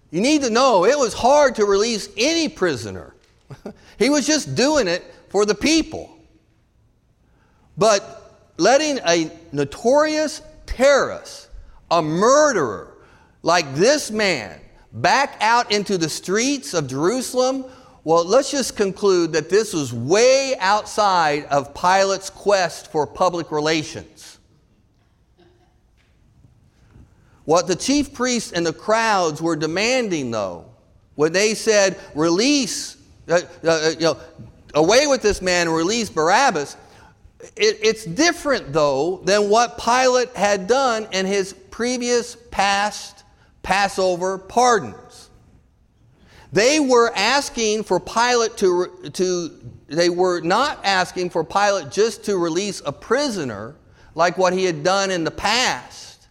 you 0.09 0.21
need 0.21 0.41
to 0.43 0.49
know 0.49 0.85
it 0.85 0.97
was 0.97 1.13
hard 1.13 1.55
to 1.55 1.65
release 1.65 2.09
any 2.17 2.49
prisoner. 2.49 3.13
he 3.99 4.09
was 4.09 4.25
just 4.25 4.55
doing 4.55 4.87
it 4.87 5.03
for 5.29 5.45
the 5.45 5.55
people. 5.55 6.17
But 7.77 8.39
letting 8.57 8.99
a 9.07 9.31
notorious 9.51 10.41
terrorist, 10.65 11.49
a 11.89 12.01
murderer 12.01 12.93
like 13.43 13.73
this 13.75 14.11
man, 14.11 14.59
back 14.93 15.37
out 15.41 15.71
into 15.71 15.97
the 15.97 16.09
streets 16.09 16.73
of 16.73 16.87
Jerusalem 16.87 17.65
well, 18.03 18.25
let's 18.25 18.49
just 18.49 18.75
conclude 18.75 19.33
that 19.33 19.49
this 19.49 19.73
was 19.73 19.93
way 19.93 20.55
outside 20.59 21.45
of 21.45 21.73
Pilate's 21.75 22.29
quest 22.31 22.91
for 22.91 23.05
public 23.05 23.51
relations. 23.51 24.39
What 27.45 27.67
the 27.67 27.75
chief 27.75 28.13
priests 28.13 28.53
and 28.53 28.65
the 28.65 28.73
crowds 28.73 29.41
were 29.41 29.55
demanding, 29.55 30.31
though, 30.31 30.65
when 31.15 31.31
they 31.31 31.53
said, 31.53 31.99
release, 32.15 32.97
uh, 33.27 33.41
uh, 33.63 33.67
uh 33.67 33.91
you 33.91 34.05
know, 34.05 34.17
away 34.73 35.05
with 35.05 35.21
this 35.21 35.41
man 35.41 35.69
release 35.69 36.09
Barabbas, 36.09 36.77
it, 37.55 37.79
it's 37.83 38.05
different, 38.05 38.73
though, 38.73 39.17
than 39.25 39.49
what 39.49 39.77
Pilate 39.77 40.35
had 40.35 40.67
done 40.67 41.07
in 41.11 41.25
his 41.25 41.53
previous 41.53 42.35
past 42.51 43.23
Passover 43.63 44.37
pardons. 44.37 45.10
They 46.51 46.79
were 46.79 47.11
asking 47.15 47.83
for 47.83 47.99
Pilate 47.99 48.57
to, 48.57 49.09
to, 49.13 49.59
they 49.87 50.09
were 50.09 50.41
not 50.41 50.79
asking 50.83 51.29
for 51.29 51.43
Pilate 51.43 51.91
just 51.91 52.25
to 52.25 52.37
release 52.37 52.81
a 52.85 52.91
prisoner 52.91 53.75
like 54.15 54.37
what 54.37 54.53
he 54.53 54.65
had 54.65 54.83
done 54.83 55.11
in 55.11 55.23
the 55.23 55.31
past. 55.31 56.27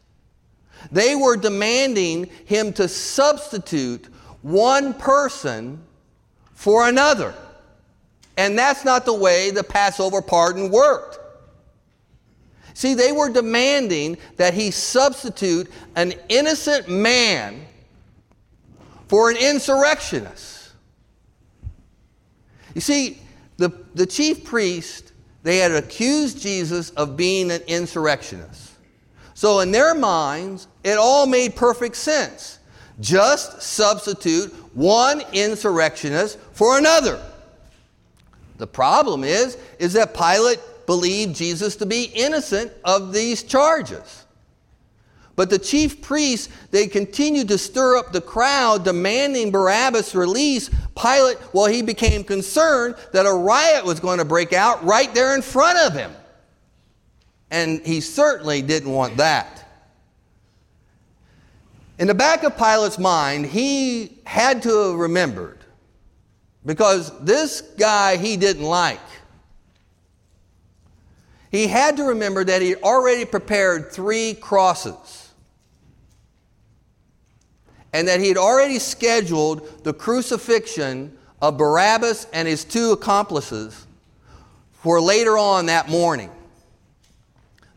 They 0.93 1.15
were 1.15 1.37
demanding 1.37 2.31
him 2.45 2.73
to 2.75 2.89
substitute 2.89 4.07
one 4.43 4.93
person 4.95 5.83
for 6.53 6.89
another. 6.89 7.35
And 8.37 8.59
that's 8.59 8.85
not 8.85 9.05
the 9.05 9.15
way 9.15 9.51
the 9.51 9.65
Passover 9.65 10.21
pardon 10.21 10.71
worked. 10.71 11.19
See, 12.75 12.95
they 12.95 13.13
were 13.13 13.29
demanding 13.29 14.17
that 14.37 14.55
he 14.55 14.71
substitute 14.71 15.71
an 15.97 16.15
innocent 16.29 16.89
man 16.89 17.67
for 19.11 19.29
an 19.29 19.37
insurrectionist. 19.37 20.71
You 22.77 22.81
see, 22.81 23.19
the, 23.57 23.71
the 23.97 24.07
chief 24.07 24.45
priest, 24.45 25.13
they 25.43 25.57
had 25.57 25.73
accused 25.73 26.41
Jesus 26.41 26.91
of 26.91 27.17
being 27.17 27.51
an 27.51 27.61
insurrectionist. 27.67 28.71
So, 29.35 29.59
in 29.59 29.73
their 29.73 29.97
minds, 29.97 30.69
it 30.85 30.97
all 30.97 31.27
made 31.27 31.57
perfect 31.57 31.97
sense. 31.97 32.61
Just 33.01 33.61
substitute 33.61 34.53
one 34.75 35.23
insurrectionist 35.33 36.39
for 36.53 36.79
another. 36.79 37.21
The 38.59 38.69
problem 38.69 39.25
is, 39.25 39.59
is 39.81 39.95
that 39.95 40.15
Pilate 40.15 40.61
believed 40.87 41.35
Jesus 41.35 41.75
to 41.77 41.87
be 41.87 42.05
innocent 42.15 42.71
of 42.85 43.13
these 43.13 43.43
charges. 43.43 44.25
But 45.41 45.49
the 45.49 45.59
chief 45.59 46.03
priests, 46.03 46.51
they 46.71 46.87
continued 46.87 47.49
to 47.49 47.57
stir 47.57 47.97
up 47.97 48.13
the 48.13 48.21
crowd, 48.21 48.85
demanding 48.85 49.51
Barabbas' 49.51 50.15
release. 50.15 50.69
Pilate, 50.95 51.39
well, 51.55 51.65
he 51.65 51.81
became 51.81 52.25
concerned 52.25 52.97
that 53.15 53.25
a 53.25 53.33
riot 53.33 53.87
was 53.87 54.01
going 54.01 54.19
to 54.19 54.27
break 54.27 54.53
out 54.53 54.85
right 54.85 55.11
there 55.15 55.35
in 55.35 55.41
front 55.41 55.79
of 55.79 55.95
him. 55.95 56.13
And 57.51 57.81
he 57.87 58.03
certainly 58.03 58.61
didn't 58.61 58.93
want 58.93 59.17
that. 59.17 59.67
In 61.99 62.07
the 62.07 62.15
back 62.15 62.43
of 62.43 62.59
Pilate's 62.59 62.99
mind, 62.99 63.47
he 63.47 64.19
had 64.27 64.63
to 64.65 64.89
have 64.91 64.97
remembered 64.97 65.65
because 66.67 67.19
this 67.25 67.63
guy 67.79 68.19
he 68.19 68.37
didn't 68.37 68.65
like. 68.67 69.01
He 71.51 71.67
had 71.67 71.97
to 71.97 72.05
remember 72.05 72.45
that 72.45 72.61
he 72.61 72.77
already 72.77 73.25
prepared 73.25 73.91
three 73.91 74.35
crosses 74.35 75.20
and 77.93 78.07
that 78.09 78.21
he 78.21 78.29
had 78.29 78.37
already 78.37 78.79
scheduled 78.79 79.85
the 79.85 79.93
crucifixion 79.93 81.17
of 81.43 81.57
Barabbas 81.57 82.27
and 82.33 82.47
his 82.47 82.65
two 82.65 82.93
accomplices 82.93 83.87
for 84.73 85.01
later 85.01 85.37
on 85.37 85.67
that 85.67 85.89
morning. 85.89 86.31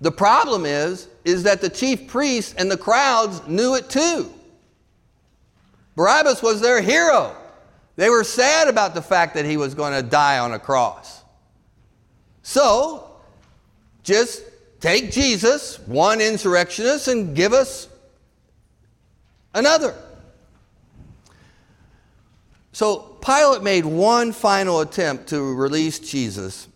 The 0.01 0.11
problem 0.11 0.65
is 0.65 1.07
is 1.23 1.43
that 1.43 1.61
the 1.61 1.69
chief 1.69 2.07
priests 2.07 2.53
and 2.57 2.69
the 2.69 2.77
crowds 2.77 3.41
knew 3.47 3.75
it 3.75 3.89
too. 3.89 4.31
Barabbas 5.95 6.41
was 6.41 6.59
their 6.59 6.81
hero. 6.81 7.35
They 7.95 8.09
were 8.09 8.23
sad 8.23 8.67
about 8.67 8.93
the 8.93 9.01
fact 9.01 9.35
that 9.35 9.45
he 9.45 9.55
was 9.57 9.75
going 9.75 9.93
to 9.93 10.01
die 10.01 10.39
on 10.39 10.53
a 10.53 10.59
cross. 10.59 11.23
So, 12.41 13.11
just 14.03 14.43
take 14.79 15.11
Jesus, 15.11 15.79
one 15.87 16.19
insurrectionist, 16.19 17.07
and 17.07 17.35
give 17.35 17.53
us 17.53 17.87
another. 19.53 19.95
So 22.71 23.17
Pilate 23.23 23.61
made 23.61 23.85
one 23.85 24.31
final 24.31 24.81
attempt 24.81 25.27
to 25.29 25.53
release 25.53 25.99
Jesus, 25.99 26.67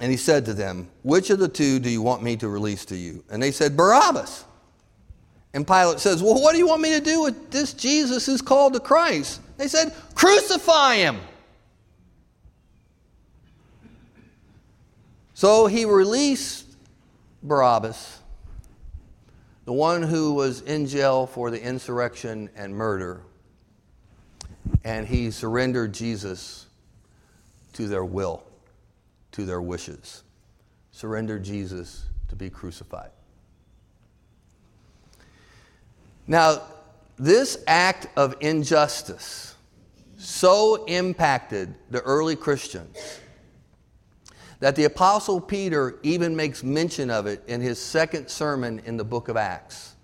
and 0.00 0.10
he 0.10 0.16
said 0.16 0.44
to 0.46 0.54
them, 0.54 0.88
Which 1.02 1.30
of 1.30 1.38
the 1.38 1.48
two 1.48 1.78
do 1.78 1.88
you 1.88 2.02
want 2.02 2.22
me 2.22 2.36
to 2.36 2.48
release 2.48 2.84
to 2.86 2.96
you? 2.96 3.24
And 3.30 3.42
they 3.42 3.52
said, 3.52 3.76
Barabbas. 3.76 4.44
And 5.54 5.64
Pilate 5.64 6.00
says, 6.00 6.20
Well, 6.20 6.34
what 6.42 6.52
do 6.52 6.58
you 6.58 6.66
want 6.66 6.82
me 6.82 6.90
to 6.98 7.00
do 7.00 7.22
with 7.22 7.52
this 7.52 7.72
Jesus 7.72 8.26
who's 8.26 8.42
called 8.42 8.72
the 8.72 8.80
Christ? 8.80 9.40
They 9.56 9.68
said, 9.68 9.94
Crucify 10.14 10.96
him. 10.96 11.20
So 15.34 15.66
he 15.66 15.84
released 15.84 16.66
Barabbas 17.42 18.18
the 19.64 19.72
one 19.72 20.02
who 20.02 20.34
was 20.34 20.60
in 20.62 20.86
jail 20.86 21.26
for 21.26 21.50
the 21.50 21.62
insurrection 21.62 22.50
and 22.54 22.74
murder, 22.74 23.22
and 24.84 25.06
he 25.06 25.30
surrendered 25.30 25.92
Jesus 25.92 26.66
to 27.72 27.88
their 27.88 28.04
will, 28.04 28.42
to 29.32 29.44
their 29.44 29.62
wishes. 29.62 30.22
Surrendered 30.92 31.42
Jesus 31.42 32.04
to 32.28 32.36
be 32.36 32.50
crucified. 32.50 33.10
Now, 36.26 36.62
this 37.18 37.62
act 37.66 38.08
of 38.16 38.36
injustice 38.40 39.54
so 40.16 40.84
impacted 40.86 41.74
the 41.90 42.00
early 42.02 42.36
Christians 42.36 43.20
that 44.60 44.76
the 44.76 44.84
Apostle 44.84 45.40
Peter 45.40 45.98
even 46.02 46.34
makes 46.34 46.62
mention 46.62 47.10
of 47.10 47.26
it 47.26 47.42
in 47.46 47.60
his 47.60 47.80
second 47.80 48.28
sermon 48.28 48.80
in 48.84 48.96
the 48.96 49.04
book 49.04 49.28
of 49.28 49.36
Acts 49.36 49.94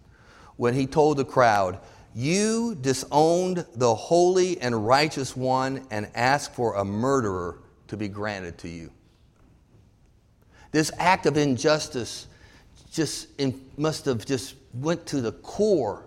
when 0.56 0.74
he 0.74 0.86
told 0.86 1.16
the 1.16 1.24
crowd, 1.24 1.78
You 2.14 2.76
disowned 2.78 3.64
the 3.76 3.94
holy 3.94 4.60
and 4.60 4.86
righteous 4.86 5.34
one 5.34 5.86
and 5.90 6.10
asked 6.14 6.54
for 6.54 6.74
a 6.74 6.84
murderer 6.84 7.62
to 7.88 7.96
be 7.96 8.08
granted 8.08 8.58
to 8.58 8.68
you. 8.68 8.90
This 10.70 10.90
act 10.98 11.24
of 11.24 11.36
injustice 11.36 12.26
just 12.92 13.28
in, 13.40 13.58
must 13.76 14.04
have 14.04 14.26
just 14.26 14.54
went 14.74 15.06
to 15.06 15.20
the 15.20 15.32
core. 15.32 16.04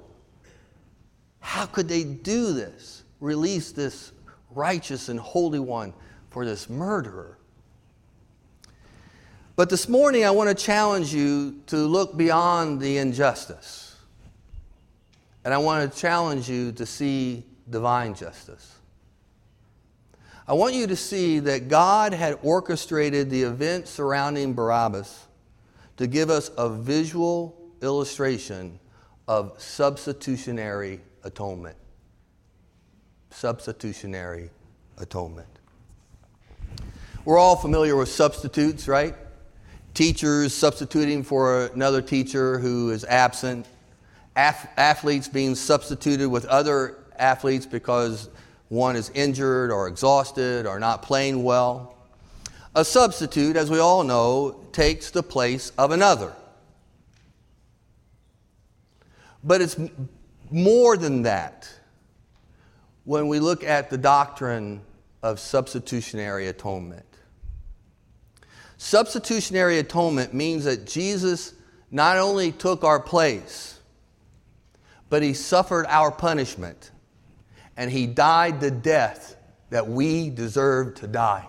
How 1.39 1.65
could 1.65 1.87
they 1.87 2.03
do 2.03 2.53
this? 2.53 3.03
Release 3.19 3.71
this 3.71 4.11
righteous 4.51 5.09
and 5.09 5.19
holy 5.19 5.59
one 5.59 5.93
for 6.29 6.45
this 6.45 6.69
murderer. 6.69 7.39
But 9.55 9.69
this 9.69 9.87
morning, 9.87 10.25
I 10.25 10.31
want 10.31 10.49
to 10.49 10.55
challenge 10.55 11.13
you 11.13 11.61
to 11.67 11.77
look 11.77 12.17
beyond 12.17 12.81
the 12.81 12.97
injustice. 12.97 13.95
And 15.45 15.53
I 15.53 15.59
want 15.59 15.91
to 15.91 15.99
challenge 15.99 16.49
you 16.49 16.71
to 16.71 16.85
see 16.87 17.43
divine 17.69 18.15
justice. 18.15 18.75
I 20.47 20.53
want 20.53 20.73
you 20.73 20.87
to 20.87 20.95
see 20.95 21.37
that 21.39 21.67
God 21.67 22.13
had 22.13 22.39
orchestrated 22.41 23.29
the 23.29 23.43
events 23.43 23.91
surrounding 23.91 24.55
Barabbas 24.55 25.27
to 25.97 26.07
give 26.07 26.31
us 26.31 26.49
a 26.57 26.67
visual 26.67 27.55
illustration 27.83 28.79
of 29.27 29.53
substitutionary 29.61 30.99
atonement. 31.23 31.77
Substitutionary 33.29 34.49
atonement. 34.97 35.47
We're 37.23 37.37
all 37.37 37.55
familiar 37.55 37.95
with 37.95 38.09
substitutes, 38.09 38.87
right? 38.87 39.15
Teachers 39.93 40.53
substituting 40.53 41.23
for 41.23 41.67
another 41.67 42.01
teacher 42.01 42.57
who 42.59 42.89
is 42.89 43.05
absent, 43.05 43.67
Ath- 44.35 44.67
athletes 44.77 45.27
being 45.27 45.53
substituted 45.53 46.27
with 46.27 46.45
other 46.45 46.97
athletes 47.19 47.67
because 47.67 48.29
one 48.69 48.95
is 48.95 49.11
injured 49.13 49.71
or 49.71 49.87
exhausted 49.87 50.65
or 50.65 50.79
not 50.79 51.03
playing 51.03 51.43
well. 51.43 51.95
A 52.75 52.83
substitute, 52.83 53.55
as 53.55 53.69
we 53.69 53.77
all 53.77 54.03
know, 54.03 54.65
takes 54.71 55.11
the 55.11 55.21
place 55.21 55.71
of 55.77 55.91
another. 55.91 56.33
But 59.43 59.61
it's 59.61 59.77
more 60.49 60.97
than 60.97 61.21
that 61.23 61.69
when 63.03 63.27
we 63.27 63.39
look 63.39 63.63
at 63.63 63.91
the 63.91 63.97
doctrine 63.97 64.81
of 65.21 65.39
substitutionary 65.39 66.47
atonement. 66.47 67.05
Substitutionary 68.83 69.79
atonement 69.79 70.33
means 70.33 70.65
that 70.65 70.85
Jesus 70.85 71.53
not 71.89 72.17
only 72.17 72.51
took 72.51 72.83
our 72.83 72.99
place, 72.99 73.79
but 75.09 75.23
he 75.23 75.33
suffered 75.33 75.85
our 75.87 76.11
punishment 76.11 76.91
and 77.77 77.89
he 77.89 78.05
died 78.05 78.59
the 78.59 78.69
death 78.69 79.37
that 79.69 79.87
we 79.87 80.29
deserved 80.29 80.97
to 80.97 81.07
die. 81.07 81.47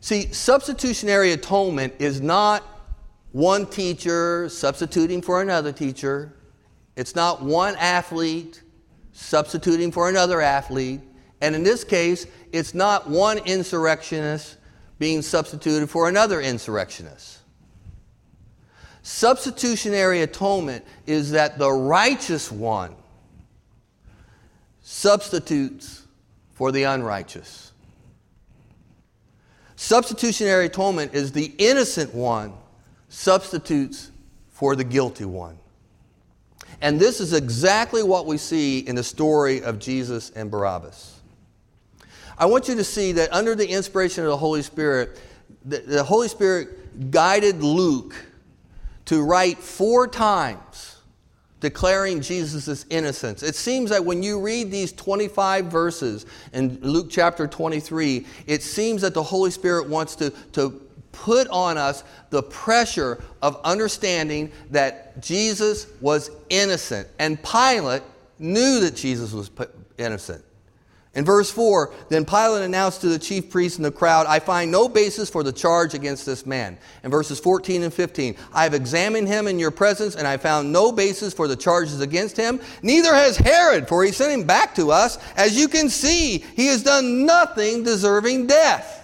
See, 0.00 0.32
substitutionary 0.32 1.32
atonement 1.32 1.92
is 1.98 2.22
not 2.22 2.62
one 3.32 3.66
teacher 3.66 4.48
substituting 4.48 5.20
for 5.20 5.42
another 5.42 5.72
teacher. 5.72 6.32
It's 6.96 7.14
not 7.14 7.42
one 7.42 7.76
athlete 7.76 8.62
substituting 9.12 9.92
for 9.92 10.08
another 10.08 10.40
athlete. 10.40 11.02
And 11.42 11.56
in 11.56 11.64
this 11.64 11.82
case, 11.82 12.26
it's 12.52 12.72
not 12.72 13.10
one 13.10 13.38
insurrectionist 13.38 14.56
being 15.00 15.22
substituted 15.22 15.90
for 15.90 16.08
another 16.08 16.40
insurrectionist. 16.40 17.40
Substitutionary 19.02 20.22
atonement 20.22 20.84
is 21.04 21.32
that 21.32 21.58
the 21.58 21.70
righteous 21.70 22.52
one 22.52 22.94
substitutes 24.82 26.06
for 26.52 26.70
the 26.70 26.84
unrighteous. 26.84 27.72
Substitutionary 29.74 30.66
atonement 30.66 31.12
is 31.12 31.32
the 31.32 31.52
innocent 31.58 32.14
one 32.14 32.52
substitutes 33.08 34.12
for 34.50 34.76
the 34.76 34.84
guilty 34.84 35.24
one. 35.24 35.58
And 36.80 37.00
this 37.00 37.18
is 37.18 37.32
exactly 37.32 38.04
what 38.04 38.26
we 38.26 38.38
see 38.38 38.78
in 38.78 38.94
the 38.94 39.02
story 39.02 39.60
of 39.64 39.80
Jesus 39.80 40.30
and 40.30 40.48
Barabbas. 40.48 41.11
I 42.38 42.46
want 42.46 42.68
you 42.68 42.74
to 42.76 42.84
see 42.84 43.12
that 43.12 43.32
under 43.32 43.54
the 43.54 43.68
inspiration 43.68 44.24
of 44.24 44.30
the 44.30 44.36
Holy 44.36 44.62
Spirit, 44.62 45.20
the, 45.64 45.78
the 45.78 46.04
Holy 46.04 46.28
Spirit 46.28 47.10
guided 47.10 47.62
Luke 47.62 48.14
to 49.06 49.22
write 49.22 49.58
four 49.58 50.06
times 50.08 50.96
declaring 51.62 52.20
Jesus' 52.20 52.84
innocence. 52.90 53.44
It 53.44 53.54
seems 53.54 53.90
that 53.90 54.04
when 54.04 54.20
you 54.22 54.40
read 54.40 54.72
these 54.72 54.92
25 54.92 55.66
verses 55.66 56.26
in 56.52 56.78
Luke 56.80 57.06
chapter 57.08 57.46
23, 57.46 58.26
it 58.48 58.64
seems 58.64 59.02
that 59.02 59.14
the 59.14 59.22
Holy 59.22 59.52
Spirit 59.52 59.88
wants 59.88 60.16
to, 60.16 60.30
to 60.54 60.82
put 61.12 61.46
on 61.48 61.78
us 61.78 62.02
the 62.30 62.42
pressure 62.42 63.22
of 63.42 63.60
understanding 63.62 64.50
that 64.70 65.22
Jesus 65.22 65.86
was 66.00 66.32
innocent. 66.50 67.06
And 67.20 67.40
Pilate 67.44 68.02
knew 68.40 68.80
that 68.80 68.96
Jesus 68.96 69.32
was 69.32 69.48
innocent. 69.98 70.44
In 71.14 71.26
verse 71.26 71.50
4, 71.50 71.92
then 72.08 72.24
Pilate 72.24 72.62
announced 72.62 73.02
to 73.02 73.08
the 73.08 73.18
chief 73.18 73.50
priests 73.50 73.76
and 73.76 73.84
the 73.84 73.90
crowd, 73.90 74.26
I 74.26 74.38
find 74.38 74.70
no 74.72 74.88
basis 74.88 75.28
for 75.28 75.42
the 75.42 75.52
charge 75.52 75.92
against 75.92 76.24
this 76.24 76.46
man. 76.46 76.78
In 77.04 77.10
verses 77.10 77.38
14 77.38 77.82
and 77.82 77.92
15, 77.92 78.34
I 78.54 78.62
have 78.62 78.72
examined 78.72 79.28
him 79.28 79.46
in 79.46 79.58
your 79.58 79.70
presence, 79.70 80.16
and 80.16 80.26
I 80.26 80.38
found 80.38 80.72
no 80.72 80.90
basis 80.90 81.34
for 81.34 81.48
the 81.48 81.56
charges 81.56 82.00
against 82.00 82.38
him. 82.38 82.60
Neither 82.82 83.14
has 83.14 83.36
Herod, 83.36 83.88
for 83.88 84.02
he 84.02 84.10
sent 84.10 84.32
him 84.32 84.46
back 84.46 84.74
to 84.76 84.90
us. 84.90 85.18
As 85.36 85.54
you 85.54 85.68
can 85.68 85.90
see, 85.90 86.38
he 86.38 86.68
has 86.68 86.82
done 86.82 87.26
nothing 87.26 87.82
deserving 87.82 88.46
death. 88.46 89.00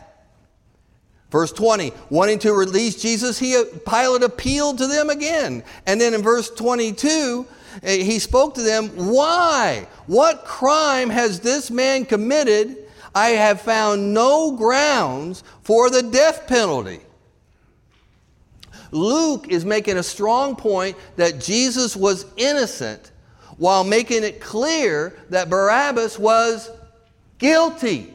Verse 1.31 1.53
20, 1.53 1.93
wanting 2.09 2.39
to 2.39 2.55
release 2.55 3.01
Jesus, 3.03 3.39
he, 3.39 3.63
Pilate 3.87 4.23
appealed 4.23 4.79
to 4.79 4.87
them 4.87 5.11
again. 5.11 5.63
And 5.87 6.01
then 6.01 6.15
in 6.15 6.23
verse 6.23 6.49
22, 6.49 7.47
eh, 7.47 7.55
Eh, 7.83 8.03
he 8.03 8.19
spoke 8.19 8.55
to 8.55 8.63
them, 8.63 8.89
Why? 8.89 9.87
What 10.07 10.45
crime 10.45 11.11
has 11.11 11.41
this 11.41 11.71
man 11.71 12.05
committed? 12.05 12.85
I 13.15 13.31
have 13.31 13.61
found 13.61 14.15
no 14.15 14.53
grounds 14.53 15.43
for 15.63 15.91
the 15.91 16.03
death 16.03 16.47
penalty. 16.47 17.01
Luke 18.91 19.49
is 19.49 19.65
making 19.65 19.97
a 19.97 20.03
strong 20.03 20.57
point 20.57 20.97
that 21.17 21.41
Jesus 21.41 21.97
was 21.97 22.27
innocent 22.37 23.11
while 23.57 23.85
making 23.85 24.25
it 24.25 24.41
clear 24.41 25.19
that 25.31 25.51
Barabbas 25.51 26.19
was 26.19 26.71
guilty. 27.39 28.15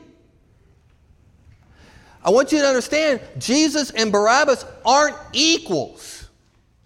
I 2.23 2.29
want 2.29 2.51
you 2.51 2.59
to 2.59 2.65
understand 2.65 3.19
Jesus 3.37 3.91
and 3.91 4.11
Barabbas 4.11 4.65
aren't 4.85 5.17
equals, 5.33 6.22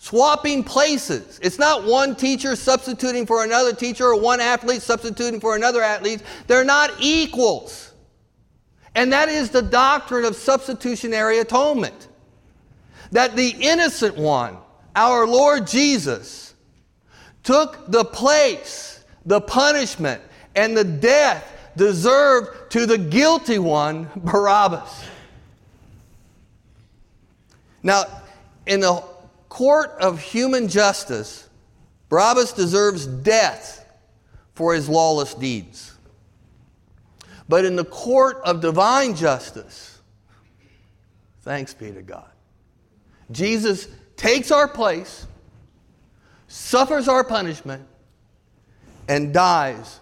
swapping 0.07 0.63
places. 0.63 1.37
It's 1.43 1.59
not 1.59 1.83
one 1.83 2.15
teacher 2.15 2.55
substituting 2.55 3.25
for 3.25 3.43
another 3.43 3.73
teacher 3.73 4.05
or 4.05 4.19
one 4.19 4.39
athlete 4.39 4.81
substituting 4.81 5.41
for 5.41 5.57
another 5.57 5.81
athlete. 5.81 6.23
They're 6.47 6.63
not 6.63 6.91
equals. 6.99 7.93
And 8.95 9.11
that 9.11 9.27
is 9.27 9.49
the 9.49 9.61
doctrine 9.61 10.23
of 10.23 10.37
substitutionary 10.37 11.39
atonement. 11.39 12.07
That 13.11 13.35
the 13.35 13.49
innocent 13.59 14.15
one, 14.15 14.57
our 14.95 15.27
Lord 15.27 15.67
Jesus, 15.67 16.53
took 17.43 17.91
the 17.91 18.05
place, 18.05 19.03
the 19.25 19.41
punishment, 19.41 20.21
and 20.55 20.75
the 20.75 20.85
death 20.85 21.53
deserved 21.75 22.71
to 22.71 22.85
the 22.85 22.97
guilty 22.97 23.59
one, 23.59 24.09
Barabbas. 24.15 25.03
Now, 27.83 28.05
in 28.65 28.79
the 28.79 29.03
court 29.49 29.91
of 29.99 30.19
human 30.19 30.67
justice, 30.67 31.49
Barabbas 32.09 32.53
deserves 32.53 33.05
death 33.05 33.85
for 34.53 34.73
his 34.73 34.89
lawless 34.89 35.33
deeds. 35.33 35.93
But 37.49 37.65
in 37.65 37.75
the 37.75 37.85
court 37.85 38.41
of 38.43 38.61
divine 38.61 39.15
justice, 39.15 39.99
thanks 41.41 41.73
be 41.73 41.91
to 41.91 42.01
God, 42.01 42.29
Jesus 43.31 43.87
takes 44.15 44.51
our 44.51 44.67
place, 44.67 45.25
suffers 46.47 47.07
our 47.07 47.23
punishment, 47.23 47.85
and 49.07 49.33
dies 49.33 49.99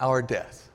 our 0.00 0.22
death. 0.22 0.68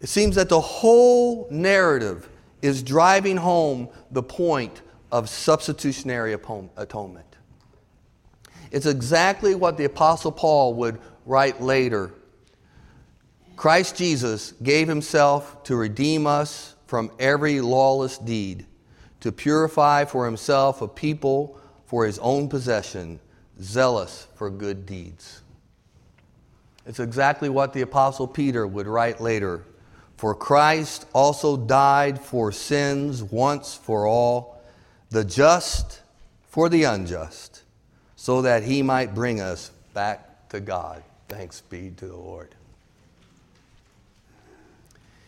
It 0.00 0.08
seems 0.08 0.34
that 0.34 0.48
the 0.48 0.60
whole 0.60 1.48
narrative 1.50 2.28
is 2.60 2.82
driving 2.82 3.36
home 3.36 3.88
the 4.10 4.22
point 4.22 4.82
of 5.12 5.28
substitutionary 5.28 6.32
atonement. 6.32 7.36
It's 8.72 8.86
exactly 8.86 9.54
what 9.54 9.76
the 9.76 9.84
Apostle 9.84 10.32
Paul 10.32 10.74
would 10.74 10.98
write 11.26 11.60
later. 11.60 12.12
Christ 13.54 13.94
Jesus 13.94 14.52
gave 14.62 14.88
himself 14.88 15.62
to 15.64 15.76
redeem 15.76 16.26
us 16.26 16.74
from 16.86 17.12
every 17.18 17.60
lawless 17.60 18.16
deed, 18.16 18.66
to 19.20 19.30
purify 19.30 20.06
for 20.06 20.24
himself 20.24 20.80
a 20.80 20.88
people 20.88 21.60
for 21.84 22.06
his 22.06 22.18
own 22.20 22.48
possession, 22.48 23.20
zealous 23.60 24.26
for 24.34 24.48
good 24.48 24.86
deeds. 24.86 25.42
It's 26.86 27.00
exactly 27.00 27.50
what 27.50 27.74
the 27.74 27.82
Apostle 27.82 28.26
Peter 28.26 28.66
would 28.66 28.86
write 28.86 29.20
later. 29.20 29.64
For 30.16 30.34
Christ 30.34 31.04
also 31.12 31.56
died 31.56 32.18
for 32.20 32.50
sins 32.50 33.22
once 33.22 33.74
for 33.74 34.06
all, 34.06 34.51
the 35.12 35.24
just 35.24 36.00
for 36.48 36.68
the 36.68 36.84
unjust, 36.84 37.62
so 38.16 38.42
that 38.42 38.62
he 38.62 38.82
might 38.82 39.14
bring 39.14 39.40
us 39.40 39.70
back 39.92 40.48
to 40.48 40.58
God. 40.58 41.02
Thanks 41.28 41.60
be 41.60 41.92
to 41.98 42.06
the 42.06 42.16
Lord. 42.16 42.48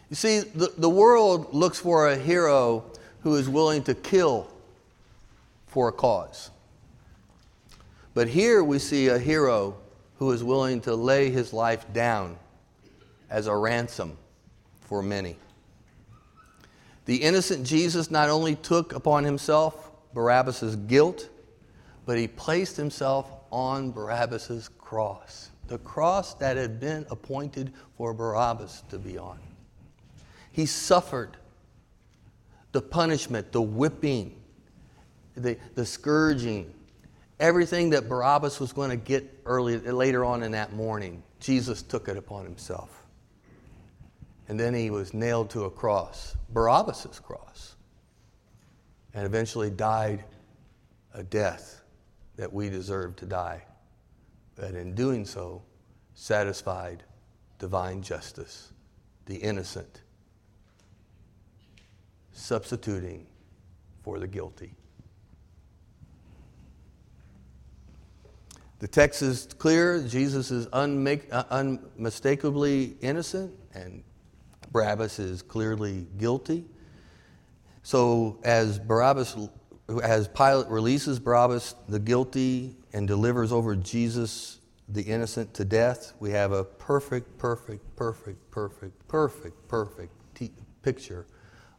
You 0.08 0.16
see, 0.16 0.40
the, 0.40 0.72
the 0.78 0.88
world 0.88 1.52
looks 1.52 1.78
for 1.78 2.08
a 2.08 2.16
hero 2.16 2.84
who 3.22 3.36
is 3.36 3.48
willing 3.48 3.82
to 3.84 3.94
kill 3.94 4.48
for 5.66 5.88
a 5.88 5.92
cause. 5.92 6.50
But 8.14 8.28
here 8.28 8.62
we 8.62 8.78
see 8.78 9.08
a 9.08 9.18
hero 9.18 9.76
who 10.18 10.30
is 10.30 10.42
willing 10.42 10.80
to 10.82 10.94
lay 10.94 11.30
his 11.30 11.52
life 11.52 11.92
down 11.92 12.38
as 13.28 13.48
a 13.48 13.56
ransom 13.56 14.16
for 14.82 15.02
many. 15.02 15.36
The 17.04 17.16
innocent 17.16 17.66
Jesus 17.66 18.10
not 18.10 18.28
only 18.30 18.56
took 18.56 18.94
upon 18.94 19.24
himself 19.24 19.90
Barabbas' 20.14 20.76
guilt, 20.76 21.28
but 22.06 22.18
he 22.18 22.28
placed 22.28 22.76
himself 22.76 23.30
on 23.50 23.90
Barabbas' 23.92 24.68
cross, 24.78 25.50
the 25.68 25.78
cross 25.78 26.34
that 26.34 26.56
had 26.56 26.80
been 26.80 27.06
appointed 27.10 27.72
for 27.96 28.14
Barabbas 28.14 28.82
to 28.90 28.98
be 28.98 29.18
on. 29.18 29.38
He 30.52 30.66
suffered 30.66 31.36
the 32.72 32.80
punishment, 32.80 33.52
the 33.52 33.62
whipping, 33.62 34.40
the, 35.36 35.58
the 35.74 35.86
scourging, 35.86 36.72
everything 37.40 37.90
that 37.90 38.08
Barabbas 38.08 38.60
was 38.60 38.72
going 38.72 38.90
to 38.90 38.96
get 38.96 39.40
early, 39.46 39.78
later 39.78 40.24
on 40.24 40.42
in 40.42 40.52
that 40.52 40.72
morning. 40.72 41.22
Jesus 41.40 41.82
took 41.82 42.08
it 42.08 42.16
upon 42.16 42.44
himself. 42.44 43.03
And 44.48 44.60
then 44.60 44.74
he 44.74 44.90
was 44.90 45.14
nailed 45.14 45.50
to 45.50 45.64
a 45.64 45.70
cross, 45.70 46.36
Barabbas' 46.50 47.18
cross, 47.20 47.76
and 49.14 49.24
eventually 49.24 49.70
died 49.70 50.24
a 51.14 51.22
death 51.22 51.82
that 52.36 52.52
we 52.52 52.68
deserve 52.68 53.16
to 53.16 53.26
die. 53.26 53.62
But 54.56 54.74
in 54.74 54.94
doing 54.94 55.24
so, 55.24 55.62
satisfied 56.14 57.04
divine 57.58 58.02
justice, 58.02 58.72
the 59.26 59.36
innocent, 59.36 60.02
substituting 62.32 63.26
for 64.02 64.18
the 64.18 64.26
guilty. 64.26 64.74
The 68.80 68.88
text 68.88 69.22
is 69.22 69.48
clear. 69.58 70.02
Jesus 70.02 70.50
is 70.50 70.66
uh, 70.72 71.44
unmistakably 71.50 72.96
innocent 73.00 73.54
and 73.72 74.02
Barabbas 74.72 75.18
is 75.18 75.42
clearly 75.42 76.06
guilty. 76.18 76.64
So 77.82 78.38
as 78.44 78.78
Barabbas, 78.78 79.36
as 80.02 80.28
Pilate 80.28 80.68
releases 80.68 81.18
Barabbas, 81.18 81.74
the 81.88 81.98
guilty, 81.98 82.76
and 82.92 83.06
delivers 83.06 83.52
over 83.52 83.76
Jesus, 83.76 84.60
the 84.88 85.02
innocent, 85.02 85.52
to 85.54 85.64
death, 85.64 86.14
we 86.20 86.30
have 86.30 86.52
a 86.52 86.64
perfect, 86.64 87.38
perfect, 87.38 87.84
perfect, 87.96 88.50
perfect, 88.50 89.08
perfect, 89.08 89.68
perfect 89.68 90.12
t- 90.34 90.52
picture 90.82 91.26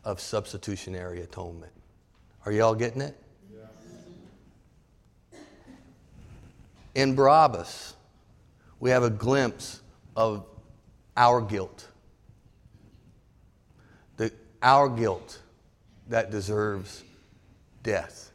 of 0.03 0.19
substitutionary 0.19 1.21
atonement. 1.21 1.71
Are 2.45 2.51
y'all 2.51 2.75
getting 2.75 3.01
it? 3.01 3.19
In 6.93 7.13
Barabbas, 7.15 7.95
we 8.79 8.89
have 8.89 9.03
a 9.03 9.09
glimpse 9.09 9.81
of 10.15 10.45
our 11.17 11.41
guilt 11.41 11.89
our 14.65 14.89
guilt 14.89 15.39
that 16.09 16.31
deserves 16.31 17.03
death. 17.83 18.31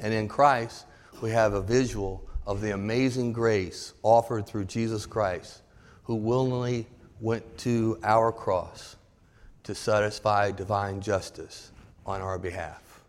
And 0.00 0.14
in 0.14 0.26
Christ, 0.26 0.86
we 1.20 1.30
have 1.30 1.52
a 1.52 1.60
visual 1.60 2.26
of 2.46 2.62
the 2.62 2.72
amazing 2.72 3.34
grace 3.34 3.92
offered 4.02 4.46
through 4.46 4.64
Jesus 4.64 5.04
Christ, 5.04 5.60
who 6.04 6.14
willingly 6.14 6.86
went 7.20 7.58
to 7.58 7.98
our 8.02 8.32
cross 8.32 8.96
to 9.64 9.74
satisfy 9.74 10.50
divine 10.50 11.02
justice 11.02 11.70
on 12.06 12.22
our 12.22 12.38
behalf. 12.38 13.02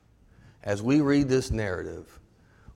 As 0.64 0.82
we 0.82 1.00
read 1.00 1.30
this 1.30 1.52
narrative, 1.52 2.20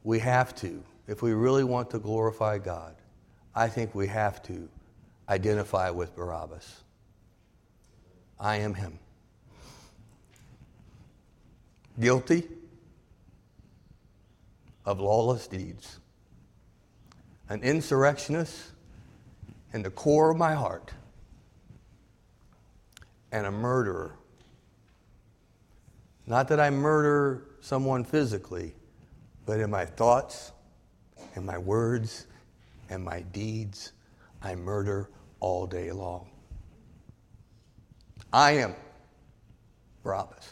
we 0.05 0.19
have 0.19 0.55
to, 0.55 0.81
if 1.09 1.21
we 1.21 1.33
really 1.33 1.65
want 1.65 1.89
to 1.89 1.99
glorify 1.99 2.59
God, 2.59 2.95
I 3.53 3.67
think 3.67 3.93
we 3.93 4.07
have 4.07 4.41
to 4.43 4.69
identify 5.27 5.89
with 5.89 6.15
Barabbas. 6.15 6.84
I 8.39 8.57
am 8.57 8.73
him. 8.73 8.99
Guilty 11.99 12.47
of 14.85 14.99
lawless 14.99 15.47
deeds, 15.47 15.99
an 17.49 17.61
insurrectionist 17.63 18.71
in 19.73 19.81
the 19.81 19.89
core 19.89 20.31
of 20.31 20.37
my 20.37 20.53
heart, 20.53 20.93
and 23.31 23.45
a 23.45 23.51
murderer. 23.51 24.15
Not 26.27 26.47
that 26.49 26.59
I 26.59 26.69
murder 26.69 27.45
someone 27.61 28.03
physically, 28.03 28.73
but 29.45 29.59
in 29.59 29.69
my 29.69 29.85
thoughts, 29.85 30.51
in 31.35 31.45
my 31.45 31.57
words, 31.57 32.27
and 32.89 33.03
my 33.03 33.21
deeds, 33.21 33.93
I 34.41 34.55
murder 34.55 35.09
all 35.39 35.65
day 35.65 35.91
long. 35.91 36.29
I 38.35 38.51
am 38.57 38.75
Barabbas. 40.03 40.51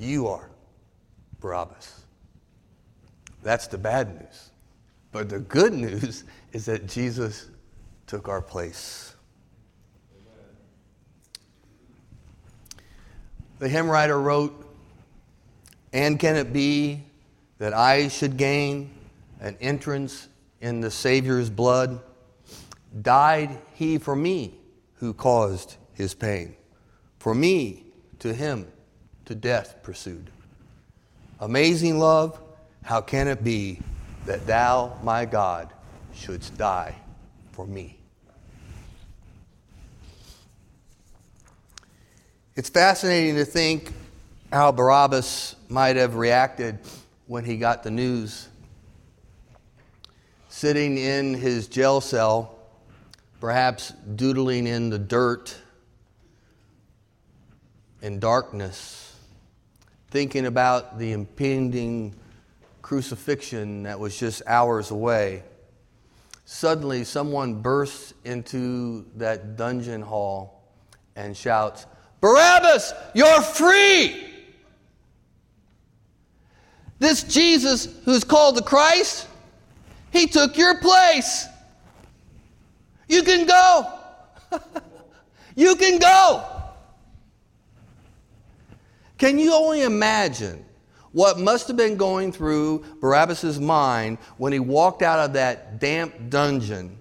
You 0.00 0.26
are 0.26 0.50
Barabbas. 1.38 2.02
That's 3.44 3.68
the 3.68 3.78
bad 3.78 4.20
news. 4.20 4.50
But 5.12 5.28
the 5.28 5.38
good 5.38 5.72
news 5.72 6.24
is 6.52 6.66
that 6.66 6.88
Jesus 6.88 7.46
took 8.08 8.26
our 8.26 8.42
place. 8.42 9.14
The 13.60 13.68
hymn 13.68 13.88
writer 13.88 14.20
wrote, 14.20 14.68
And 15.92 16.18
can 16.18 16.34
it 16.34 16.52
be 16.52 17.04
that 17.58 17.72
I 17.72 18.08
should 18.08 18.36
gain 18.36 18.90
an 19.38 19.56
entrance 19.60 20.26
in 20.60 20.80
the 20.80 20.90
Savior's 20.90 21.50
blood? 21.50 22.00
Died 23.00 23.56
he 23.74 23.98
for 23.98 24.16
me 24.16 24.54
who 24.94 25.14
caused 25.14 25.76
his 25.94 26.14
pain. 26.14 26.56
For 27.18 27.34
me, 27.34 27.84
to 28.20 28.32
him, 28.32 28.66
to 29.24 29.34
death 29.34 29.76
pursued. 29.82 30.30
Amazing 31.40 31.98
love, 31.98 32.38
how 32.82 33.00
can 33.00 33.28
it 33.28 33.42
be 33.42 33.80
that 34.26 34.46
thou, 34.46 34.98
my 35.02 35.24
God, 35.24 35.72
shouldst 36.14 36.56
die 36.56 36.94
for 37.52 37.66
me? 37.66 37.98
It's 42.54 42.68
fascinating 42.68 43.36
to 43.36 43.44
think 43.44 43.92
how 44.52 44.72
Barabbas 44.72 45.56
might 45.68 45.96
have 45.96 46.16
reacted 46.16 46.78
when 47.26 47.44
he 47.44 47.56
got 47.56 47.82
the 47.82 47.90
news. 47.90 48.48
Sitting 50.48 50.98
in 50.98 51.32
his 51.32 51.66
jail 51.66 52.00
cell, 52.02 52.58
perhaps 53.40 53.90
doodling 54.16 54.66
in 54.66 54.90
the 54.90 54.98
dirt 54.98 55.56
in 58.02 58.18
darkness, 58.18 59.16
thinking 60.10 60.46
about 60.46 60.98
the 60.98 61.12
impending 61.12 62.14
crucifixion 62.82 63.84
that 63.84 63.98
was 63.98 64.18
just 64.18 64.42
hours 64.46 64.90
away. 64.90 65.44
Suddenly, 66.44 67.04
someone 67.04 67.62
bursts 67.62 68.12
into 68.24 69.06
that 69.16 69.56
dungeon 69.56 70.02
hall 70.02 70.64
and 71.16 71.36
shouts, 71.36 71.86
Barabbas, 72.20 72.92
you're 73.14 73.40
free! 73.40 74.28
This 76.98 77.22
Jesus 77.24 77.88
who's 78.04 78.22
called 78.22 78.56
the 78.56 78.62
Christ, 78.62 79.26
he 80.12 80.26
took 80.26 80.56
your 80.56 80.78
place. 80.78 81.46
You 83.08 83.22
can 83.22 83.46
go. 83.46 83.92
you 85.56 85.74
can 85.76 85.98
go. 85.98 86.61
Can 89.18 89.38
you 89.38 89.54
only 89.54 89.82
imagine 89.82 90.64
what 91.12 91.38
must 91.38 91.68
have 91.68 91.76
been 91.76 91.96
going 91.96 92.32
through 92.32 92.84
Barabbas' 93.00 93.58
mind 93.58 94.18
when 94.38 94.52
he 94.52 94.58
walked 94.58 95.02
out 95.02 95.18
of 95.18 95.34
that 95.34 95.78
damp 95.78 96.30
dungeon, 96.30 96.98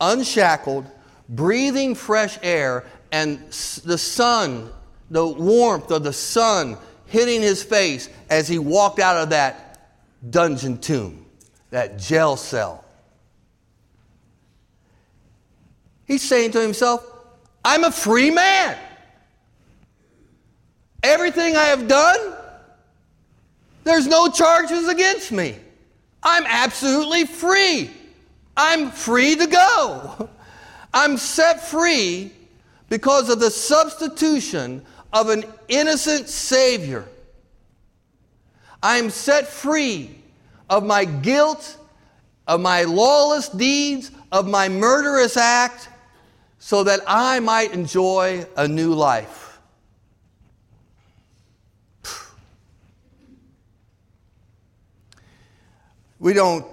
unshackled, 0.00 0.86
breathing 1.28 1.94
fresh 1.94 2.38
air, 2.42 2.84
and 3.10 3.38
the 3.84 3.98
sun, 3.98 4.70
the 5.10 5.26
warmth 5.26 5.90
of 5.90 6.04
the 6.04 6.12
sun 6.12 6.76
hitting 7.06 7.40
his 7.40 7.62
face 7.62 8.08
as 8.28 8.48
he 8.48 8.58
walked 8.58 8.98
out 8.98 9.16
of 9.16 9.30
that 9.30 9.92
dungeon 10.30 10.78
tomb, 10.78 11.24
that 11.70 11.98
jail 11.98 12.36
cell. 12.36 12.84
He's 16.06 16.22
saying 16.22 16.50
to 16.52 16.60
himself, 16.60 17.04
I'm 17.64 17.84
a 17.84 17.90
free 17.90 18.30
man. 18.30 18.76
Everything 21.04 21.54
I 21.54 21.64
have 21.64 21.86
done, 21.86 22.34
there's 23.84 24.06
no 24.06 24.30
charges 24.30 24.88
against 24.88 25.30
me. 25.32 25.54
I'm 26.22 26.44
absolutely 26.46 27.26
free. 27.26 27.90
I'm 28.56 28.90
free 28.90 29.36
to 29.36 29.46
go. 29.46 30.30
I'm 30.94 31.18
set 31.18 31.62
free 31.62 32.32
because 32.88 33.28
of 33.28 33.38
the 33.38 33.50
substitution 33.50 34.82
of 35.12 35.28
an 35.28 35.44
innocent 35.68 36.30
Savior. 36.30 37.06
I 38.82 38.96
am 38.96 39.10
set 39.10 39.46
free 39.46 40.18
of 40.70 40.86
my 40.86 41.04
guilt, 41.04 41.76
of 42.46 42.62
my 42.62 42.84
lawless 42.84 43.50
deeds, 43.50 44.10
of 44.32 44.48
my 44.48 44.70
murderous 44.70 45.36
act, 45.36 45.90
so 46.58 46.82
that 46.84 47.00
I 47.06 47.40
might 47.40 47.72
enjoy 47.74 48.46
a 48.56 48.66
new 48.66 48.94
life. 48.94 49.43
We 56.24 56.32
don't 56.32 56.64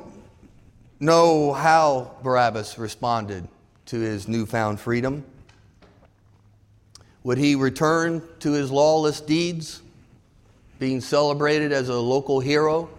know 1.01 1.51
how 1.51 2.15
Barabbas 2.23 2.77
responded 2.77 3.49
to 3.87 3.99
his 3.99 4.29
newfound 4.29 4.79
freedom. 4.79 5.25
Would 7.23 7.37
he 7.37 7.55
return 7.55 8.23
to 8.39 8.53
his 8.53 8.71
lawless 8.71 9.19
deeds, 9.19 9.81
being 10.79 11.01
celebrated 11.01 11.73
as 11.73 11.89
a 11.89 11.99
local 11.99 12.39
hero? 12.39 12.89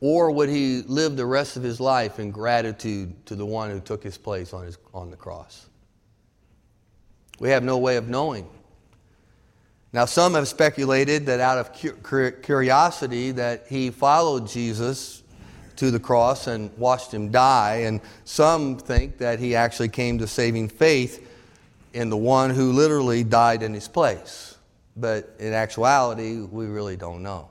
Or 0.00 0.32
would 0.32 0.48
he 0.48 0.82
live 0.82 1.16
the 1.16 1.24
rest 1.24 1.56
of 1.56 1.62
his 1.62 1.78
life 1.78 2.18
in 2.18 2.32
gratitude 2.32 3.14
to 3.26 3.36
the 3.36 3.46
one 3.46 3.70
who 3.70 3.78
took 3.78 4.02
his 4.02 4.18
place 4.18 4.52
on, 4.52 4.64
his, 4.64 4.76
on 4.92 5.12
the 5.12 5.16
cross? 5.16 5.68
We 7.38 7.50
have 7.50 7.62
no 7.62 7.78
way 7.78 7.94
of 7.94 8.08
knowing. 8.08 8.48
Now, 9.92 10.04
some 10.04 10.34
have 10.34 10.46
speculated 10.46 11.26
that 11.26 11.40
out 11.40 11.58
of 11.58 12.42
curiosity 12.42 13.32
that 13.32 13.66
he 13.68 13.90
followed 13.90 14.46
Jesus 14.46 15.24
to 15.76 15.90
the 15.90 15.98
cross 15.98 16.46
and 16.46 16.70
watched 16.78 17.12
him 17.12 17.30
die, 17.30 17.82
and 17.84 18.00
some 18.24 18.76
think 18.76 19.18
that 19.18 19.40
he 19.40 19.56
actually 19.56 19.88
came 19.88 20.18
to 20.18 20.26
saving 20.26 20.68
faith 20.68 21.26
in 21.92 22.08
the 22.08 22.16
one 22.16 22.50
who 22.50 22.72
literally 22.72 23.24
died 23.24 23.64
in 23.64 23.74
his 23.74 23.88
place. 23.88 24.58
But 24.96 25.34
in 25.40 25.52
actuality, 25.52 26.40
we 26.40 26.66
really 26.66 26.96
don't 26.96 27.22
know. 27.22 27.50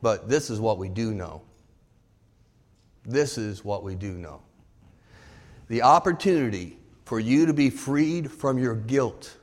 But 0.00 0.28
this 0.28 0.50
is 0.50 0.60
what 0.60 0.78
we 0.78 0.88
do 0.88 1.12
know. 1.12 1.42
This 3.04 3.36
is 3.36 3.64
what 3.64 3.82
we 3.82 3.96
do 3.96 4.12
know. 4.12 4.42
The 5.68 5.82
opportunity 5.82 6.78
for 7.04 7.18
you 7.18 7.46
to 7.46 7.52
be 7.52 7.70
freed 7.70 8.30
from 8.30 8.58
your 8.58 8.74
guilt 8.76 9.36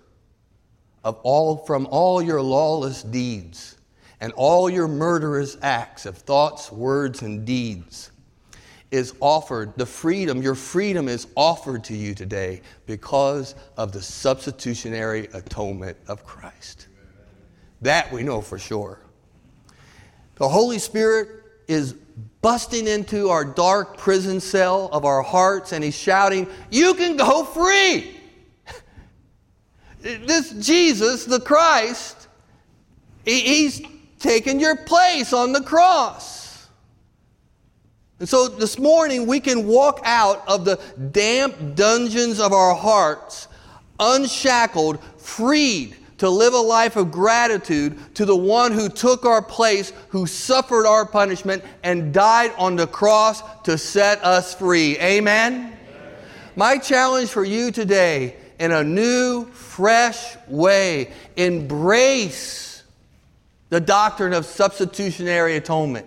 of 1.03 1.19
all, 1.23 1.57
from 1.57 1.87
all 1.91 2.21
your 2.21 2.41
lawless 2.41 3.03
deeds 3.03 3.77
and 4.21 4.33
all 4.33 4.69
your 4.69 4.87
murderous 4.87 5.57
acts 5.61 6.05
of 6.05 6.17
thoughts, 6.17 6.71
words, 6.71 7.21
and 7.21 7.45
deeds 7.45 8.11
is 8.91 9.13
offered, 9.19 9.73
the 9.77 9.85
freedom, 9.85 10.41
your 10.41 10.55
freedom 10.55 11.07
is 11.07 11.27
offered 11.35 11.83
to 11.85 11.95
you 11.95 12.15
today 12.15 12.61
because 12.87 13.55
of 13.77 13.91
the 13.91 14.01
substitutionary 14.01 15.27
atonement 15.33 15.95
of 16.07 16.25
Christ. 16.25 16.87
That 17.81 18.11
we 18.11 18.23
know 18.23 18.41
for 18.41 18.57
sure. 18.57 18.99
The 20.35 20.49
Holy 20.49 20.79
Spirit 20.79 21.29
is 21.67 21.93
busting 22.41 22.87
into 22.87 23.29
our 23.29 23.45
dark 23.45 23.97
prison 23.97 24.39
cell 24.39 24.89
of 24.91 25.05
our 25.05 25.21
hearts 25.21 25.71
and 25.71 25.83
he's 25.83 25.97
shouting, 25.97 26.47
You 26.71 26.93
can 26.95 27.15
go 27.15 27.43
free! 27.43 28.18
This 30.01 30.51
Jesus, 30.51 31.25
the 31.25 31.39
Christ, 31.39 32.27
he's 33.25 33.81
taken 34.19 34.59
your 34.59 34.75
place 34.75 35.33
on 35.33 35.53
the 35.53 35.61
cross. 35.61 36.67
And 38.19 38.27
so 38.27 38.47
this 38.47 38.77
morning 38.77 39.27
we 39.27 39.39
can 39.39 39.65
walk 39.65 40.01
out 40.03 40.43
of 40.47 40.65
the 40.65 40.79
damp 41.11 41.75
dungeons 41.75 42.39
of 42.39 42.51
our 42.51 42.75
hearts, 42.75 43.47
unshackled, 43.99 44.99
freed 45.17 45.95
to 46.17 46.29
live 46.29 46.53
a 46.53 46.57
life 46.57 46.97
of 46.97 47.11
gratitude 47.11 47.97
to 48.15 48.25
the 48.25 48.35
one 48.35 48.73
who 48.73 48.89
took 48.89 49.25
our 49.25 49.41
place, 49.41 49.93
who 50.09 50.27
suffered 50.27 50.85
our 50.85 51.05
punishment, 51.05 51.63
and 51.83 52.13
died 52.13 52.51
on 52.57 52.75
the 52.75 52.87
cross 52.87 53.41
to 53.61 53.77
set 53.77 54.21
us 54.21 54.53
free. 54.53 54.97
Amen? 54.99 55.53
Amen. 55.53 55.73
My 56.57 56.77
challenge 56.77 57.29
for 57.29 57.45
you 57.45 57.71
today 57.71 58.35
in 58.59 58.71
a 58.71 58.83
new, 58.83 59.45
fresh 59.45 60.35
way. 60.47 61.11
Embrace 61.35 62.83
the 63.69 63.79
doctrine 63.79 64.33
of 64.33 64.45
substitutionary 64.45 65.55
atonement. 65.55 66.05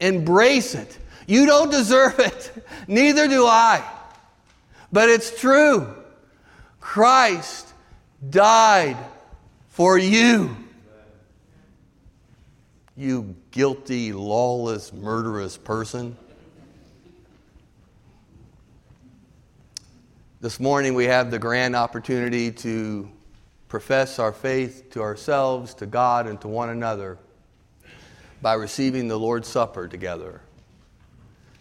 Embrace 0.00 0.74
it. 0.74 0.98
You 1.26 1.44
don't 1.44 1.70
deserve 1.70 2.18
it, 2.20 2.64
neither 2.88 3.28
do 3.28 3.44
I. 3.44 3.84
But 4.90 5.10
it's 5.10 5.38
true. 5.38 5.94
Christ 6.80 7.68
died 8.30 8.96
for 9.68 9.98
you. 9.98 10.56
You 12.96 13.36
guilty, 13.50 14.12
lawless, 14.12 14.92
murderous 14.92 15.56
person. 15.56 16.16
This 20.40 20.60
morning 20.60 20.94
we 20.94 21.06
have 21.06 21.32
the 21.32 21.40
grand 21.40 21.74
opportunity 21.74 22.52
to 22.52 23.10
profess 23.66 24.20
our 24.20 24.32
faith 24.32 24.90
to 24.90 25.02
ourselves, 25.02 25.74
to 25.74 25.86
God, 25.86 26.28
and 26.28 26.40
to 26.42 26.46
one 26.46 26.68
another 26.68 27.18
by 28.40 28.54
receiving 28.54 29.08
the 29.08 29.18
Lord's 29.18 29.48
Supper 29.48 29.88
together. 29.88 30.40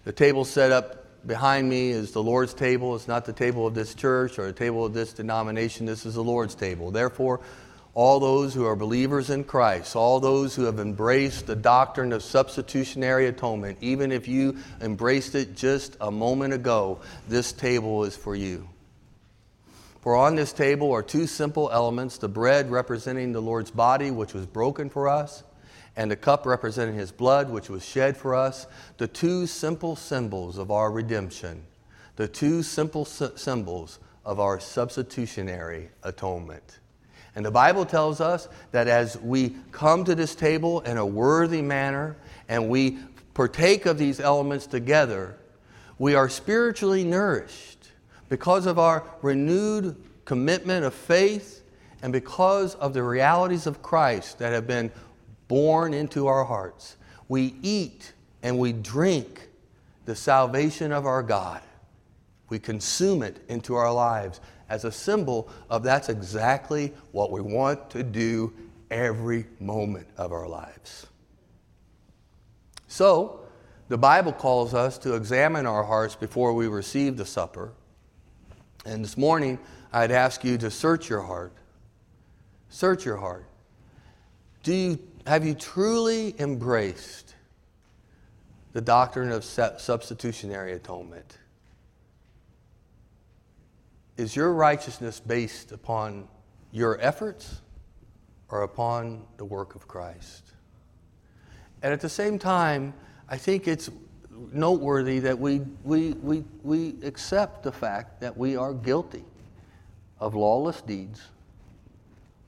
The 0.04 0.12
table 0.12 0.46
set 0.46 0.72
up 0.72 1.26
behind 1.26 1.68
me 1.68 1.90
is 1.90 2.12
the 2.12 2.22
Lord's 2.22 2.54
table. 2.54 2.96
It's 2.96 3.08
not 3.08 3.26
the 3.26 3.34
table 3.34 3.66
of 3.66 3.74
this 3.74 3.96
church 3.96 4.38
or 4.38 4.46
the 4.46 4.54
table 4.54 4.86
of 4.86 4.94
this 4.94 5.12
denomination. 5.12 5.88
This 5.88 6.06
is 6.06 6.14
the 6.14 6.24
Lord's 6.24 6.54
table. 6.54 6.92
Therefore, 6.92 7.40
all 7.98 8.20
those 8.20 8.54
who 8.54 8.64
are 8.64 8.76
believers 8.76 9.32
in 9.32 9.44
Christ, 9.44 9.96
all 9.96 10.20
those 10.20 10.54
who 10.54 10.66
have 10.66 10.78
embraced 10.78 11.48
the 11.48 11.56
doctrine 11.56 12.14
of 12.14 12.22
substitutionary 12.22 13.26
atonement, 13.26 13.80
even 13.82 14.12
if 14.12 14.28
you 14.28 14.58
embraced 14.82 15.34
it 15.34 15.56
just 15.56 15.98
a 16.00 16.12
moment 16.12 16.54
ago, 16.54 17.00
this 17.28 17.52
table 17.52 18.04
is 18.04 18.16
for 18.16 18.36
you. 18.36 18.70
For 20.02 20.16
on 20.16 20.36
this 20.36 20.54
table 20.54 20.92
are 20.92 21.02
two 21.02 21.26
simple 21.26 21.72
elements 21.72 22.20
the 22.20 22.28
bread 22.28 22.70
representing 22.70 23.32
the 23.32 23.42
Lord's 23.42 23.72
body, 23.72 24.12
which 24.12 24.36
was 24.36 24.46
broken 24.46 24.92
for 24.92 25.10
us, 25.10 25.42
and 25.96 26.12
the 26.12 26.16
cup 26.16 26.46
representing 26.46 26.94
his 26.94 27.12
blood, 27.12 27.50
which 27.50 27.68
was 27.68 27.84
shed 27.84 28.16
for 28.16 28.36
us, 28.36 28.68
the 29.00 29.08
two 29.08 29.48
simple 29.48 29.96
symbols 29.96 30.60
of 30.60 30.70
our 30.70 30.92
redemption, 30.92 31.64
the 32.16 32.28
two 32.28 32.62
simple 32.62 33.06
symbols 33.06 33.98
of 34.24 34.40
our 34.40 34.60
substitutionary 34.60 35.90
atonement. 36.04 36.78
And 37.38 37.46
the 37.46 37.52
Bible 37.52 37.86
tells 37.86 38.20
us 38.20 38.50
that 38.72 38.88
as 38.88 39.16
we 39.20 39.56
come 39.72 40.04
to 40.06 40.16
this 40.16 40.34
table 40.34 40.82
in 40.82 40.98
a 40.98 41.06
worthy 41.06 41.62
manner 41.62 42.16
and 42.50 42.68
we 42.68 42.98
partake 43.36 43.86
of 43.86 44.00
these 44.00 44.20
elements 44.20 44.66
together, 44.66 45.38
we 46.00 46.16
are 46.16 46.30
spiritually 46.30 47.04
nourished 47.04 47.90
because 48.28 48.66
of 48.66 48.80
our 48.80 49.04
renewed 49.22 49.96
commitment 50.26 50.84
of 50.84 50.96
faith 50.96 51.62
and 52.02 52.12
because 52.12 52.74
of 52.74 52.96
the 52.96 53.04
realities 53.04 53.68
of 53.68 53.84
Christ 53.84 54.40
that 54.40 54.52
have 54.52 54.66
been 54.66 54.92
born 55.48 55.94
into 55.94 56.26
our 56.26 56.44
hearts. 56.44 56.98
We 57.28 57.54
eat 57.62 58.14
and 58.42 58.58
we 58.58 58.74
drink 58.74 59.48
the 60.06 60.16
salvation 60.16 60.92
of 60.92 61.06
our 61.06 61.22
God. 61.22 61.62
We 62.50 62.58
consume 62.58 63.22
it 63.22 63.46
into 63.48 63.76
our 63.76 63.94
lives 63.94 64.42
as 64.70 64.86
a 64.86 64.92
symbol 64.92 65.50
of 65.70 65.84
that's 65.84 66.10
exactly 66.10 66.94
what 67.12 67.32
we 67.32 67.42
want 67.42 67.90
to 67.92 68.04
do 68.04 68.54
every 68.92 69.46
moment 69.60 70.08
of 70.18 70.32
our 70.32 70.48
lives. 70.48 71.08
So, 72.88 73.42
the 73.90 73.98
Bible 73.98 74.34
calls 74.34 74.74
us 74.74 74.98
to 75.00 75.16
examine 75.16 75.66
our 75.66 75.84
hearts 75.84 76.16
before 76.16 76.54
we 76.54 76.68
receive 76.68 77.16
the 77.16 77.26
supper. 77.26 77.72
And 78.86 79.04
this 79.04 79.18
morning, 79.18 79.60
I'd 79.94 80.12
ask 80.12 80.44
you 80.44 80.58
to 80.58 80.70
search 80.70 81.10
your 81.10 81.22
heart. 81.22 81.54
Search 82.70 83.06
your 83.06 83.18
heart. 83.18 83.46
Do 84.64 84.74
you, 84.74 85.00
have 85.26 85.46
you 85.46 85.54
truly 85.54 86.36
embraced 86.40 87.36
the 88.74 88.82
doctrine 88.82 89.32
of 89.32 89.44
substitutionary 89.44 90.74
atonement? 90.74 91.38
Is 94.18 94.36
your 94.36 94.52
righteousness 94.52 95.20
based 95.20 95.72
upon 95.72 96.28
your 96.72 97.00
efforts 97.00 97.62
or 98.50 98.64
upon 98.64 99.24
the 99.38 99.46
work 99.46 99.76
of 99.76 99.88
Christ? 99.88 100.44
And 101.84 101.94
at 101.94 102.02
the 102.02 102.10
same 102.10 102.40
time, 102.40 102.96
I 103.30 103.38
think 103.38 103.68
it's 103.68 103.92
noteworthy 104.52 105.20
that 105.20 105.38
we, 105.38 105.60
we, 105.84 106.14
we, 106.14 106.44
we 106.64 106.96
accept 107.04 107.62
the 107.62 107.72
fact 107.72 108.20
that 108.22 108.36
we 108.36 108.56
are 108.56 108.74
guilty 108.74 109.24
of 110.20 110.34
lawless 110.34 110.82
deeds. 110.82 111.22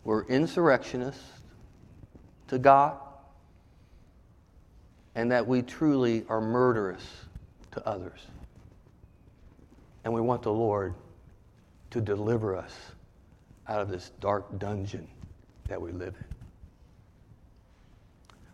We're 0.03 0.25
insurrectionists 0.25 1.23
to 2.47 2.57
God, 2.57 2.97
and 5.13 5.31
that 5.31 5.45
we 5.45 5.61
truly 5.61 6.25
are 6.29 6.41
murderous 6.41 7.05
to 7.71 7.87
others. 7.87 8.19
And 10.03 10.13
we 10.13 10.21
want 10.21 10.41
the 10.41 10.53
Lord 10.53 10.95
to 11.91 12.01
deliver 12.01 12.55
us 12.55 12.73
out 13.67 13.81
of 13.81 13.89
this 13.89 14.11
dark 14.19 14.59
dungeon 14.59 15.07
that 15.67 15.81
we 15.81 15.91
live 15.91 16.15
in. 16.15 16.35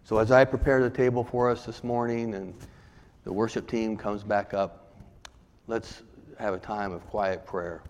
So, 0.03 0.19
as 0.19 0.31
I 0.31 0.45
prepare 0.45 0.81
the 0.81 0.89
table 0.89 1.23
for 1.23 1.49
us 1.49 1.65
this 1.65 1.83
morning 1.83 2.35
and 2.35 2.53
the 3.23 3.33
worship 3.33 3.67
team 3.67 3.97
comes 3.97 4.23
back 4.23 4.53
up, 4.53 4.93
let's 5.67 6.03
have 6.37 6.53
a 6.53 6.59
time 6.59 6.91
of 6.91 7.05
quiet 7.07 7.45
prayer 7.45 7.81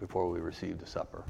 before 0.00 0.28
we 0.28 0.40
receive 0.40 0.78
the 0.78 0.86
supper. 0.86 1.22